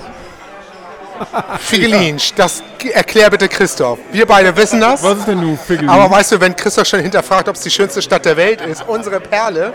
[1.58, 2.62] Figelinsch, das
[2.92, 3.98] erklär bitte Christoph.
[4.10, 5.02] Wir beide wissen das.
[5.02, 5.92] Was ist denn nun Figelinsch?
[5.92, 8.84] Aber weißt du, wenn Christoph schon hinterfragt, ob es die schönste Stadt der Welt ist,
[8.86, 9.72] unsere Perle,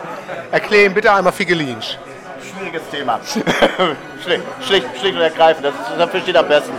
[0.52, 1.98] erklär ihm bitte einmal Figelinsch.
[2.41, 3.20] Schwieriges Thema.
[4.24, 6.74] schlicht, schlicht, schlicht und ergreifend, das, das versteht am besten.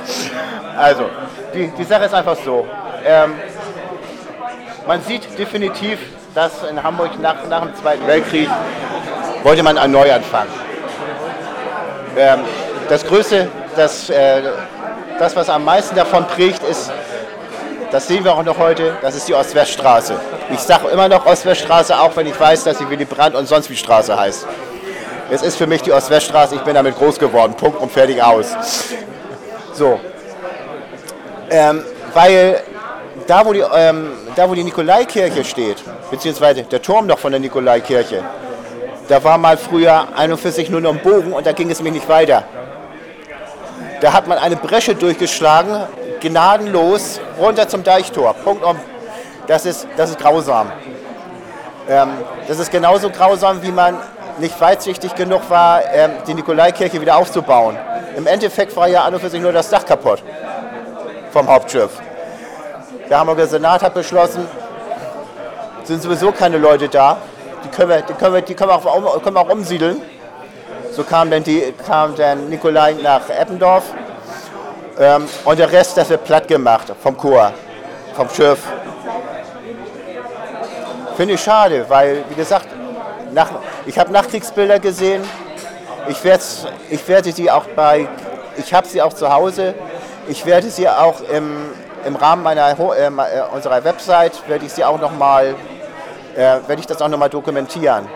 [0.77, 1.09] Also,
[1.55, 2.67] die, die Sache ist einfach so.
[3.05, 3.35] Ähm,
[4.87, 5.99] man sieht definitiv,
[6.35, 8.49] dass in Hamburg nach, nach dem Zweiten Weltkrieg
[9.43, 10.47] wollte man einen Neuanfang.
[12.17, 12.41] Ähm,
[12.89, 13.49] das größte
[13.79, 14.43] das, äh,
[15.19, 16.91] das, was am meisten davon prägt, ist
[17.91, 20.15] das sehen wir auch noch heute, das ist die Ost-West-Straße.
[20.53, 23.71] Ich sage immer noch Ost-West-Straße, auch wenn ich weiß, dass sie Willy Brandt und sonst
[23.71, 24.47] wie Straße heißt.
[25.31, 27.55] Es ist für mich die Ost-West-Straße, ich bin damit groß geworden.
[27.55, 28.55] Punkt und fertig aus.
[29.73, 29.99] So.
[31.51, 32.63] Ähm, weil
[33.27, 35.79] da wo, die, ähm, da, wo die Nikolaikirche steht,
[36.11, 38.23] beziehungsweise der Turm noch von der Nikolaikirche,
[39.09, 42.09] da war mal früher 41 nur noch ein Bogen und da ging es nämlich nicht
[42.09, 42.45] weiter.
[44.01, 45.83] Da hat man eine Bresche durchgeschlagen,
[46.21, 48.33] gnadenlos, runter zum Deichtor.
[48.35, 48.65] Punkt.
[49.47, 50.71] Das ist, das ist grausam.
[51.89, 52.11] Ähm,
[52.47, 53.97] das ist genauso grausam, wie man
[54.39, 57.77] nicht weitsichtig genug war, ähm, die Nikolaikirche wieder aufzubauen.
[58.17, 60.23] Im Endeffekt war ja an und für sich nur das Dach kaputt
[61.33, 61.91] vom Hauptschiff.
[63.09, 64.47] Der Hamburger Senat hat beschlossen,
[65.85, 67.17] sind sowieso keine Leute da,
[67.65, 70.03] die können wir, die können wir, die können wir, auch, können wir auch umsiedeln.
[70.99, 73.85] So kam dann, die, kam dann Nikolai nach Eppendorf
[74.99, 77.53] ähm, und der Rest, das wird platt gemacht vom Chor,
[78.15, 78.59] vom Schiff.
[81.17, 82.67] Finde ich schade, weil, wie gesagt,
[83.33, 83.49] nach,
[83.87, 85.23] ich habe Nachkriegsbilder gesehen.
[86.09, 86.17] Ich,
[86.91, 88.09] ich werde sie auch bei,
[88.57, 89.77] ich habe sie auch zu Hause.
[90.27, 91.59] Ich werde sie auch im,
[92.07, 93.11] im Rahmen meiner, äh, äh,
[93.55, 95.55] unserer Website, werde ich sie auch noch mal,
[96.35, 98.09] äh, werde ich das auch noch mal dokumentieren.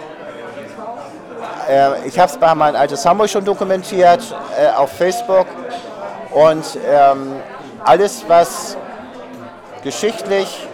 [1.69, 4.23] Äh, ich habe es bei meinem altes Hamburg schon dokumentiert,
[4.59, 5.47] äh, auf Facebook.
[6.31, 7.37] Und ähm,
[7.85, 8.77] alles, was
[9.83, 10.67] geschichtlich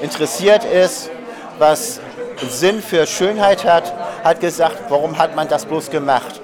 [0.00, 1.10] interessiert ist,
[1.58, 2.00] was
[2.48, 3.92] Sinn für Schönheit hat,
[4.24, 6.40] hat gesagt, warum hat man das bloß gemacht?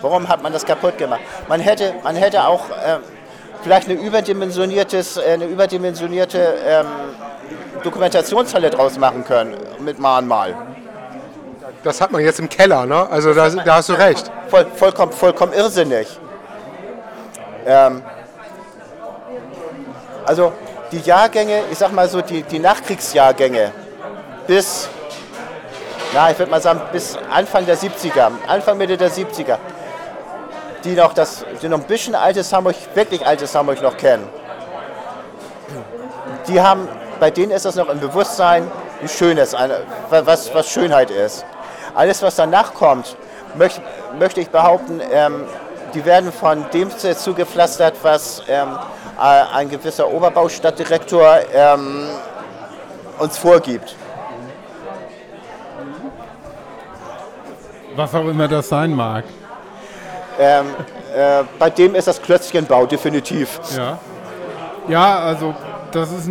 [0.00, 1.20] Warum hat man das kaputt gemacht?
[1.48, 2.98] Man hätte, man hätte auch äh,
[3.62, 6.86] vielleicht eine, überdimensioniertes, eine überdimensionierte ähm,
[7.82, 10.54] Dokumentationshalle draus machen können mit Mahnmal.
[11.84, 13.08] Das hat man jetzt im Keller, ne?
[13.10, 14.30] Also da, da hast du recht.
[14.48, 16.18] Voll, vollkommen, vollkommen irrsinnig.
[17.66, 18.02] Ähm,
[20.24, 20.52] also
[20.90, 23.70] die Jahrgänge, ich sag mal so, die, die Nachkriegsjahrgänge
[24.46, 24.88] bis,
[26.14, 29.58] na, ich würde mal sagen, bis Anfang der 70er, Anfang Mitte der 70er,
[30.84, 34.26] die noch, das, die noch ein bisschen altes Hamburg, wirklich altes Hamburg noch kennen,
[36.48, 36.88] die haben,
[37.20, 38.70] bei denen ist das noch im Bewusstsein,
[39.02, 39.54] wie schön es,
[40.08, 41.44] was, was Schönheit ist.
[41.94, 43.16] Alles, was danach kommt,
[43.56, 43.80] möchte,
[44.18, 45.44] möchte ich behaupten, ähm,
[45.94, 48.76] die werden von dem zugepflastert, was ähm,
[49.16, 52.08] ein gewisser Oberbaustadtdirektor ähm,
[53.18, 53.94] uns vorgibt.
[57.94, 59.24] Was auch immer das sein mag.
[60.38, 60.66] Ähm,
[61.14, 63.60] äh, bei dem ist das Klötzchenbau definitiv.
[63.76, 63.98] Ja,
[64.88, 65.54] ja also
[65.92, 66.28] das ist,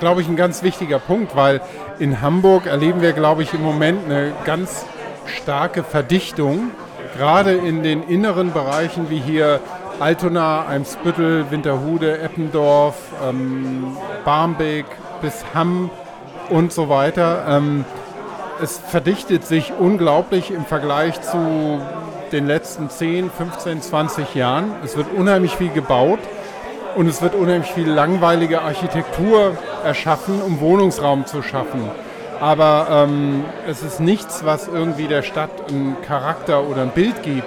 [0.00, 1.60] glaube ich, ein ganz wichtiger Punkt, weil
[1.98, 4.84] in Hamburg erleben wir, glaube ich, im Moment eine ganz
[5.26, 6.70] starke Verdichtung,
[7.16, 9.60] gerade in den inneren Bereichen wie hier
[10.00, 12.96] Altona, Eimsbüttel, Winterhude, Eppendorf,
[13.28, 14.86] ähm, Barmbek
[15.20, 15.90] bis Hamm
[16.48, 17.44] und so weiter.
[17.48, 17.84] Ähm,
[18.62, 21.80] es verdichtet sich unglaublich im Vergleich zu
[22.32, 24.72] den letzten 10, 15, 20 Jahren.
[24.84, 26.20] Es wird unheimlich viel gebaut
[26.96, 31.90] und es wird unheimlich viel langweilige Architektur erschaffen, um Wohnungsraum zu schaffen.
[32.40, 37.46] Aber ähm, es ist nichts, was irgendwie der Stadt einen Charakter oder ein Bild gibt.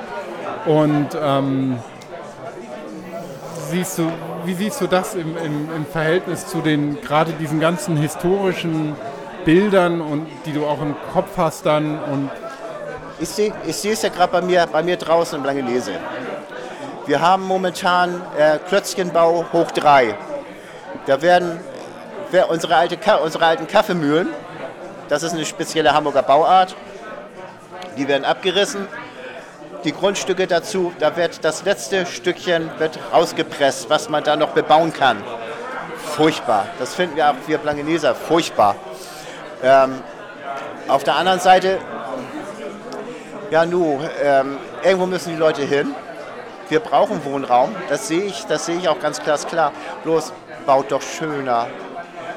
[0.66, 1.80] Und ähm,
[3.70, 4.12] siehst du,
[4.46, 8.96] wie siehst du das im, im, im Verhältnis zu den gerade diesen ganzen historischen
[9.46, 12.30] Bildern und die du auch im Kopf hast dann und
[13.20, 15.92] ich sehe es ja gerade bei mir, bei mir draußen im Langenese.
[17.08, 20.16] Wir haben momentan äh, Klötzchenbau hoch 3.
[21.08, 21.60] Da werden
[22.49, 24.30] unsere, alte, unsere alten Kaffeemühlen,
[25.10, 26.76] das ist eine spezielle Hamburger Bauart,
[27.97, 28.88] die werden abgerissen.
[29.84, 34.93] Die Grundstücke dazu, da wird das letzte Stückchen wird rausgepresst, was man da noch bebauen
[34.93, 35.24] kann.
[35.97, 36.68] Furchtbar.
[36.78, 38.76] Das finden wir auch wir Blankeneser furchtbar.
[39.64, 40.04] Ähm,
[40.88, 41.80] auf der anderen Seite,
[43.49, 45.95] ja nu, ähm, irgendwo müssen die Leute hin.
[46.72, 49.74] Wir brauchen Wohnraum, das sehe ich, das sehe ich auch ganz klar.
[50.06, 50.32] Bloß
[50.66, 51.68] baut doch schöner.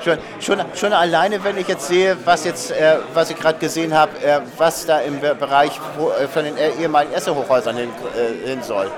[0.02, 3.94] Schon, schon, schon alleine, wenn ich jetzt sehe, was, jetzt, äh, was ich gerade gesehen
[3.94, 8.60] habe, äh, was da im Bereich wo, äh, von den ehemaligen Esso-Hochhäusern hin, äh, hin
[8.60, 8.90] soll.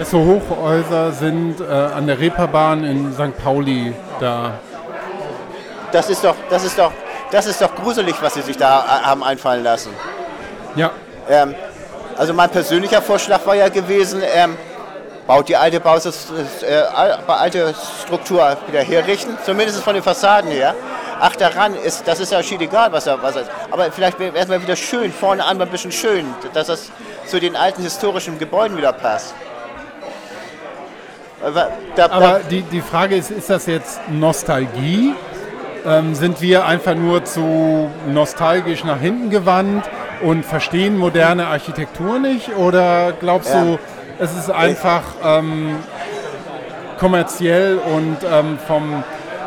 [0.00, 3.36] Esso-Hochhäuser sind äh, an der Reeperbahn in St.
[3.42, 4.52] Pauli da.
[5.90, 6.92] Das ist doch, das ist doch
[7.32, 9.90] das ist doch gruselig, was sie sich da äh, haben einfallen lassen.
[10.76, 10.92] Ja.
[11.28, 11.56] Ähm,
[12.16, 14.56] also mein persönlicher Vorschlag war ja gewesen, ähm,
[15.26, 16.82] baut die alte, Baus äh,
[17.26, 20.74] alte Struktur wieder herrichten, zumindest von den Fassaden her.
[21.20, 23.50] Ach, daran ist, das ist ja schied egal, was er was ist.
[23.70, 26.90] Aber vielleicht wäre es mal wieder schön, vorne an mal ein bisschen schön, dass das
[27.26, 29.34] zu den alten historischen Gebäuden wieder passt.
[31.42, 35.14] Aber, da, Aber da, die, die Frage ist, ist das jetzt Nostalgie?
[35.86, 39.84] Ähm, sind wir einfach nur zu nostalgisch nach hinten gewandt
[40.22, 42.56] und verstehen moderne Architektur nicht?
[42.56, 43.62] Oder glaubst Ja.
[43.64, 43.78] du,
[44.18, 45.76] es ist einfach ähm,
[46.98, 49.02] kommerziell und ähm, vom,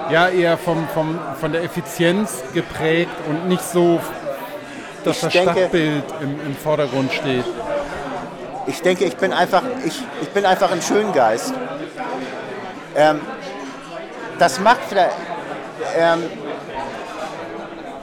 [0.09, 3.99] ja, eher vom, vom, von der Effizienz geprägt und nicht so,
[5.03, 7.45] dass Ich das denke- Stadtbild im, im Vordergrund steht?
[8.69, 11.53] ich denke, ich bin einfach, ich, ich bin einfach ein Schöngeist.
[12.97, 13.21] Ähm,
[14.39, 15.15] das macht vielleicht.
[15.97, 16.23] Ähm,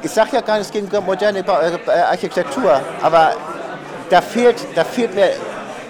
[0.05, 3.33] ich sage ja gar nichts gegen moderne Ba- äh, Architektur, aber
[4.11, 5.31] da fehlt, da fehlt mir,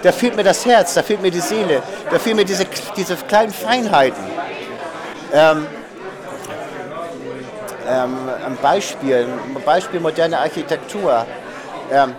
[0.03, 2.65] da fehlt mir das Herz, da fehlt mir die Seele, da fehlen mir diese,
[2.97, 4.23] diese kleinen Feinheiten.
[5.33, 5.67] Ähm,
[7.89, 11.27] ähm, ein Beispiel, ein Beispiel moderne Architektur.
[11.93, 12.15] Ähm,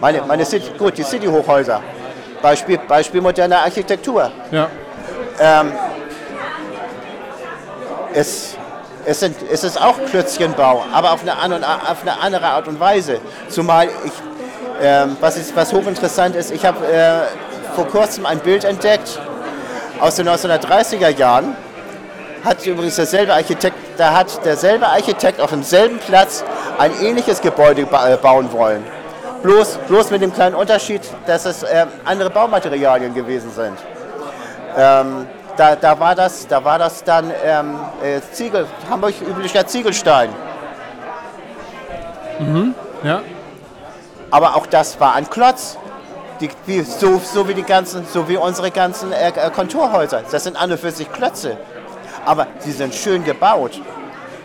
[0.00, 1.82] meine, meine City, gut, die City-Hochhäuser.
[2.40, 4.30] Beispiel, Beispiel moderne Architektur.
[4.52, 4.68] Ja.
[8.14, 8.56] Es,
[9.08, 13.20] es, sind, es ist auch Klötzchenbau, aber auf eine, auf eine andere Art und Weise.
[13.48, 14.12] Zumal ich,
[14.82, 19.18] ähm, was, ist, was hochinteressant ist, ich habe äh, vor kurzem ein Bild entdeckt
[19.98, 21.56] aus den 1930er Jahren.
[22.44, 26.44] Hat übrigens derselbe Architekt, da hat derselbe Architekt auf demselben Platz
[26.78, 28.84] ein ähnliches Gebäude äh, bauen wollen.
[29.42, 33.78] Bloß, bloß mit dem kleinen Unterschied, dass es äh, andere Baumaterialien gewesen sind.
[34.76, 35.26] Ähm,
[35.58, 40.30] da, da, war das, da war das dann ähm, äh, Ziegel, Hamburg üblicher Ziegelstein.
[43.02, 43.22] Ja.
[44.30, 45.76] Aber auch das war ein Klotz.
[46.40, 50.22] Die, wie, so, so wie die ganzen, so wie unsere ganzen äh, äh, Konturhäuser.
[50.30, 51.56] Das sind an und für sich Klötze.
[52.24, 53.80] Aber sie sind schön gebaut.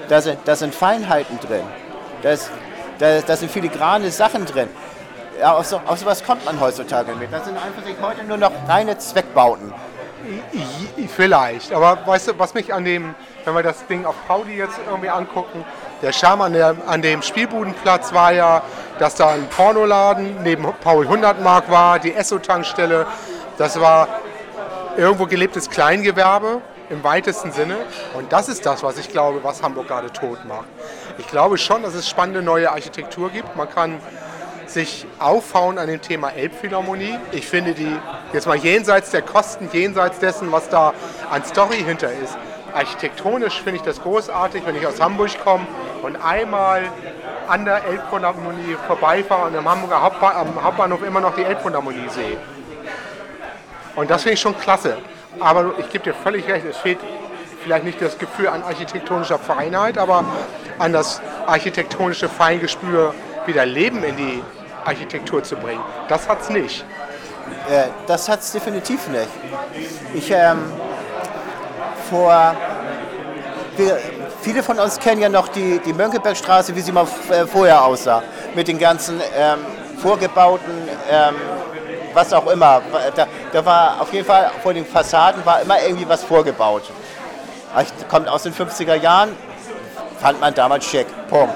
[0.10, 1.64] Da sind, da sind Feinheiten drin.
[2.24, 2.50] Da, ist,
[2.98, 4.70] da, da sind filigrane Sachen drin.
[5.40, 7.32] Ja, auf, so, auf sowas kommt man heutzutage mit.
[7.32, 9.72] Das sind einfach heute nur noch reine Zweckbauten.
[11.16, 13.14] Vielleicht, aber weißt du, was mich an dem,
[13.46, 15.66] wenn wir das Ding auf Pauli jetzt irgendwie angucken,
[16.02, 18.62] der Charme an, der, an dem Spielbudenplatz war ja,
[19.00, 23.06] dass da ein Pornoladen neben Paul 100 Mark war, die Esso-Tankstelle,
[23.58, 24.08] das war
[24.98, 27.78] irgendwo gelebtes Kleingewerbe im weitesten Sinne
[28.14, 30.68] und das ist das, was ich glaube, was Hamburg gerade tot macht.
[31.18, 33.56] Ich glaube schon, dass es spannende neue Architektur gibt.
[33.56, 34.00] Man kann
[34.74, 37.18] sich aufhauen an dem Thema Elbphilharmonie.
[37.32, 37.96] Ich finde die,
[38.34, 40.94] jetzt mal jenseits der Kosten, jenseits dessen, was da
[41.32, 42.38] an Story hinter ist,
[42.74, 45.66] architektonisch finde ich das großartig, wenn ich aus Hamburg komme
[46.02, 46.84] und einmal
[47.48, 52.38] an der Elbphilharmonie vorbeifahre und am Hamburger Hauptba am Hauptbahnhof immer noch die Elbphilharmonie sehe.
[53.96, 54.98] Und das finde ich schon klasse.
[55.40, 57.00] Aber ich gebe dir völlig recht, es fehlt
[57.64, 60.26] vielleicht nicht das Gefühl an architektonischer Feinheit, aber
[60.80, 63.14] an das architektonische Feingespür,
[63.46, 64.44] wieder Leben in die
[64.86, 65.82] Architektur zu bringen.
[66.08, 66.86] Das hat es nicht.
[67.70, 69.30] Äh, das hat es definitiv nicht.
[70.14, 70.72] Ich, ähm,
[72.10, 72.56] vor,
[73.78, 73.98] wir,
[74.42, 78.24] viele von uns kennen ja noch die, die Mönckebergstraße, wie sie mal äh, vorher aussah.
[78.56, 79.60] Mit den ganzen ähm,
[80.02, 81.36] vorgebauten, ähm,
[82.14, 82.82] was auch immer.
[83.16, 86.84] Da, da war auf jeden Fall vor den Fassaden war immer irgendwie was vorgebaut.
[88.10, 89.36] Kommt aus den 50er Jahren,
[90.20, 91.08] fand man damals schick.
[91.28, 91.56] Punkt.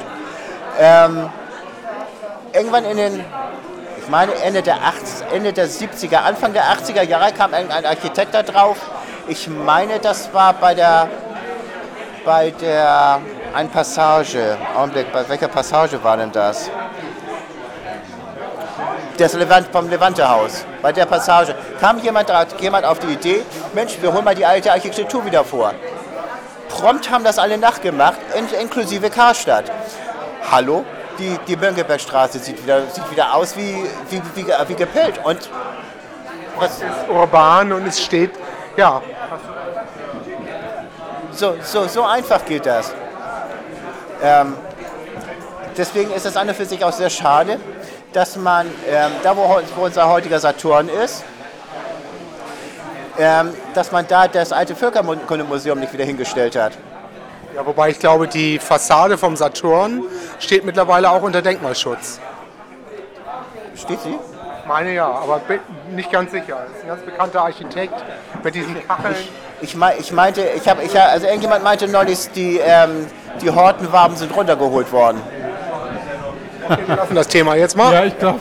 [0.79, 1.29] Ähm,
[2.53, 3.25] irgendwann in den
[4.07, 7.85] ich meine Ende der, 80, Ende der 70er, Anfang der 80er Jahre kam ein, ein
[7.85, 8.77] Architekt da drauf.
[9.27, 11.09] Ich meine, das war bei der,
[12.23, 13.19] bei der,
[13.53, 14.57] ein Passage.
[14.77, 16.69] Augenblick, bei welcher Passage war denn das?
[19.17, 21.53] Das Levant, vom Levante-Haus, bei der Passage.
[21.81, 23.43] Kam jemand, jemand auf die Idee,
[23.73, 25.73] Mensch, wir holen mal die alte Architektur wieder vor.
[26.69, 29.65] Prompt haben das alle nachgemacht, in, inklusive Karstadt.
[30.49, 30.85] Hallo?
[31.19, 35.19] Die, die Mönckebergstraße sieht wieder, sieht wieder aus wie, wie, wie, wie gepellt.
[35.23, 35.49] Und
[36.59, 38.31] was, Urban und es steht,
[38.75, 39.01] ja,
[41.31, 42.93] so, so, so einfach geht das.
[44.23, 44.55] Ähm,
[45.77, 47.59] deswegen ist es an und für sich auch sehr schade,
[48.13, 51.23] dass man, ähm, da wo, wo unser heutiger Saturn ist,
[53.19, 56.73] ähm, dass man da das alte Völkerkundemuseum nicht wieder hingestellt hat.
[57.57, 60.03] Ja, wobei ich glaube, die Fassade vom Saturn
[60.39, 62.19] steht mittlerweile auch unter Denkmalschutz.
[63.75, 64.11] Steht sie?
[64.11, 65.59] Ich meine ja, aber bin
[65.95, 66.57] nicht ganz sicher.
[66.67, 67.93] Das ist ein ganz bekannter Architekt
[68.43, 69.15] mit diesen Kacheln.
[69.61, 73.07] Ich, mei- ich meinte, ich habe, ich, also irgendjemand meinte neulich, die, ähm,
[73.41, 75.19] die Hortenwaben sind runtergeholt worden.
[76.85, 77.91] Wir lassen das Thema jetzt mal.
[77.93, 78.39] Ja, ich glaube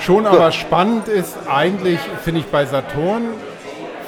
[0.00, 3.34] schon, aber spannend ist eigentlich, finde ich, bei Saturn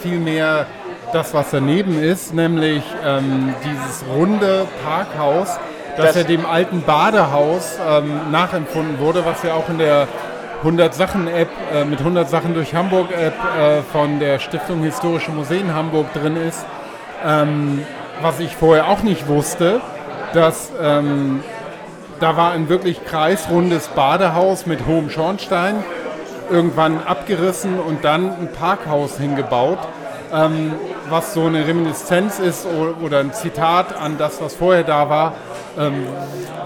[0.03, 0.67] vielmehr
[1.13, 5.59] das, was daneben ist, nämlich ähm, dieses runde Parkhaus,
[5.97, 10.07] das, Das- ja dem alten Badehaus ähm, nachempfunden wurde, was ja auch in der
[10.61, 15.31] 100 Sachen App äh, mit 100 Sachen durch Hamburg App äh, von der Stiftung Historische
[15.31, 16.65] Museen Hamburg drin ist.
[17.27, 17.83] Ähm,
[18.23, 19.81] was ich vorher auch nicht wusste,
[20.35, 21.43] dass ähm,
[22.21, 25.83] da war ein wirklich kreisrundes Badehaus mit hohem Schornstein,
[26.51, 29.79] irgendwann abgerissen und dann ein Parkhaus hingebaut,
[30.33, 30.75] ähm,
[31.09, 32.67] was so eine Reminiszenz ist
[33.03, 35.35] oder ein Zitat an das, was vorher da war,
[35.79, 36.07] ähm,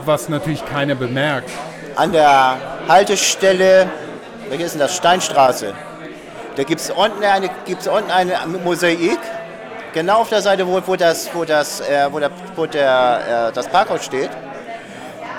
[0.05, 1.51] was natürlich keiner bemerkt.
[1.97, 2.57] An der
[2.89, 3.89] Haltestelle,
[4.49, 4.97] welche ist denn das?
[4.97, 5.73] Steinstraße.
[6.57, 9.19] Da gibt es unten eine, gibt's unten eine Mosaik,
[9.93, 13.53] genau auf der Seite, wo, wo, das, wo, das, äh, wo, der, wo der, äh,
[13.53, 14.31] das Parkhaus steht.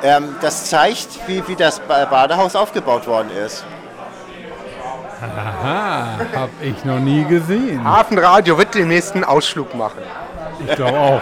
[0.04, 3.64] Ähm, das zeigt, wie, wie das Badehaus aufgebaut worden ist.
[5.22, 7.84] Aha, hab ich noch nie gesehen.
[7.84, 10.02] Hafenradio wird den nächsten Ausflug machen.
[10.66, 11.22] Ich glaube auch.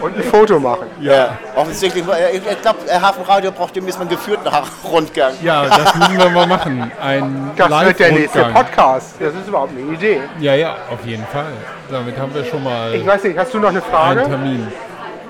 [0.00, 0.86] Und ein Foto machen.
[1.00, 2.04] Ja, offensichtlich.
[2.06, 4.46] äh, Ich glaube, Hafenradio braucht demnächst mal einen geführten
[4.84, 5.32] Rundgang.
[5.42, 6.90] Ja, das müssen wir mal machen.
[7.02, 8.44] Ein Das wird der nächste.
[8.44, 9.14] Podcast.
[9.18, 10.20] Das ist überhaupt eine Idee.
[10.38, 11.46] Ja, ja, auf jeden Fall.
[11.90, 14.22] Damit haben wir schon mal Ich weiß nicht, hast du noch eine einen Frage?
[14.24, 14.68] Termin.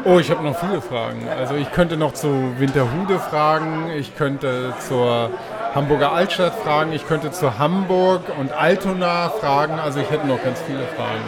[0.05, 1.29] Oh, ich habe noch viele Fragen.
[1.39, 5.31] Also ich könnte noch zu Winterhude fragen, ich könnte zur
[5.77, 9.79] Hamburger Altstadt fragen, ich könnte zu Hamburg und Altona fragen.
[9.79, 11.21] Also ich hätte noch ganz viele Fragen.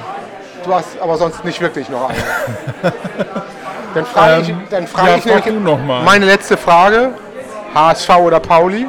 [0.64, 2.18] Du hast aber sonst nicht wirklich noch eine.
[3.94, 6.02] Dann frage ich, Ähm, dann frage ja, ich frag nämlich du noch mal.
[6.02, 7.10] meine letzte Frage.
[7.74, 8.86] HSV oder Pauli?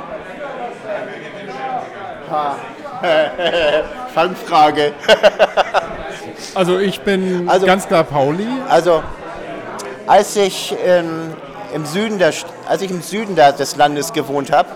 [4.14, 4.93] Fangfrage.
[6.55, 8.47] Also ich bin Also- ganz klar Pauli.
[8.70, 9.03] Also,
[10.07, 11.34] als ich ähm,
[11.74, 12.34] im Süden, der,
[12.68, 14.70] als ich im Süden des Landes gewohnt habe,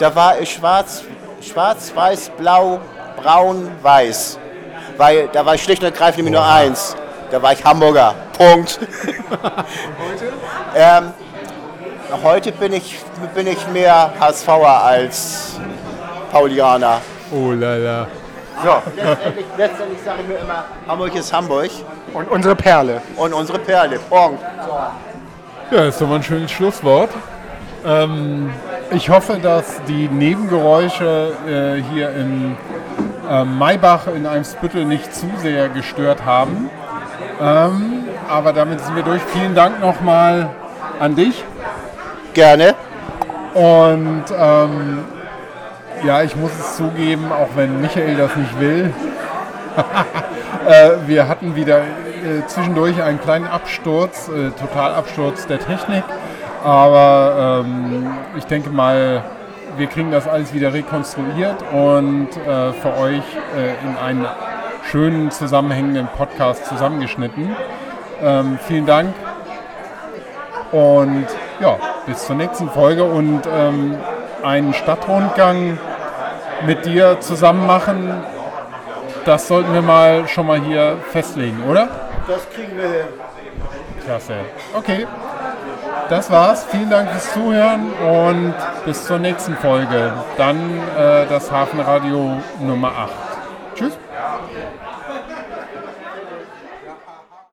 [0.00, 1.04] da war ich schwarz,
[1.42, 2.80] schwarz, weiß, blau,
[3.22, 4.38] braun, weiß.
[4.96, 6.96] Weil da war ich schlicht und ergreifend nämlich nur eins.
[7.30, 8.14] Da war ich Hamburger.
[8.36, 8.80] Punkt.
[10.74, 11.12] ähm,
[12.24, 12.98] heute bin ich,
[13.34, 15.60] bin ich mehr HSVer als
[16.32, 17.00] Paulianer.
[17.30, 18.08] Oh lala.
[18.62, 21.70] So, Letztendlich, letztendlich sage ich mir immer, Hamburg ist Hamburg
[22.12, 23.00] und unsere Perle.
[23.16, 23.98] und unsere Perle.
[23.98, 24.42] Punkt.
[25.70, 27.10] Ja, ist doch mal ein schönes Schlusswort.
[27.86, 28.50] Ähm,
[28.90, 32.56] ich hoffe, dass die Nebengeräusche äh, hier in
[33.28, 36.70] äh, Maybach in Eimsbüttel nicht zu sehr gestört haben.
[37.40, 39.22] Ähm, aber damit sind wir durch.
[39.32, 40.50] Vielen Dank nochmal
[40.98, 41.42] an dich.
[42.34, 42.74] Gerne.
[43.54, 44.98] Und ähm,
[46.04, 48.92] ja, ich muss es zugeben, auch wenn Michael das nicht will.
[50.68, 56.04] äh, wir hatten wieder äh, zwischendurch einen kleinen Absturz, äh, Totalabsturz der Technik.
[56.64, 59.22] Aber ähm, ich denke mal,
[59.76, 63.22] wir kriegen das alles wieder rekonstruiert und äh, für euch
[63.56, 64.26] äh, in einen
[64.90, 67.54] schönen zusammenhängenden Podcast zusammengeschnitten.
[68.22, 69.14] Ähm, vielen Dank
[70.72, 71.26] und
[71.60, 73.96] ja, bis zur nächsten Folge und ähm,
[74.42, 75.78] einen Stadtrundgang
[76.66, 78.12] mit dir zusammen machen.
[79.24, 81.88] Das sollten wir mal schon mal hier festlegen, oder?
[82.26, 83.06] Das kriegen wir hin.
[84.04, 84.34] Klasse.
[84.74, 85.06] Okay.
[86.10, 86.64] Das war's.
[86.64, 88.54] Vielen Dank fürs Zuhören und
[88.84, 90.12] bis zur nächsten Folge.
[90.36, 93.10] Dann äh, das Hafenradio Nummer 8.
[93.10, 93.29] Tschüss.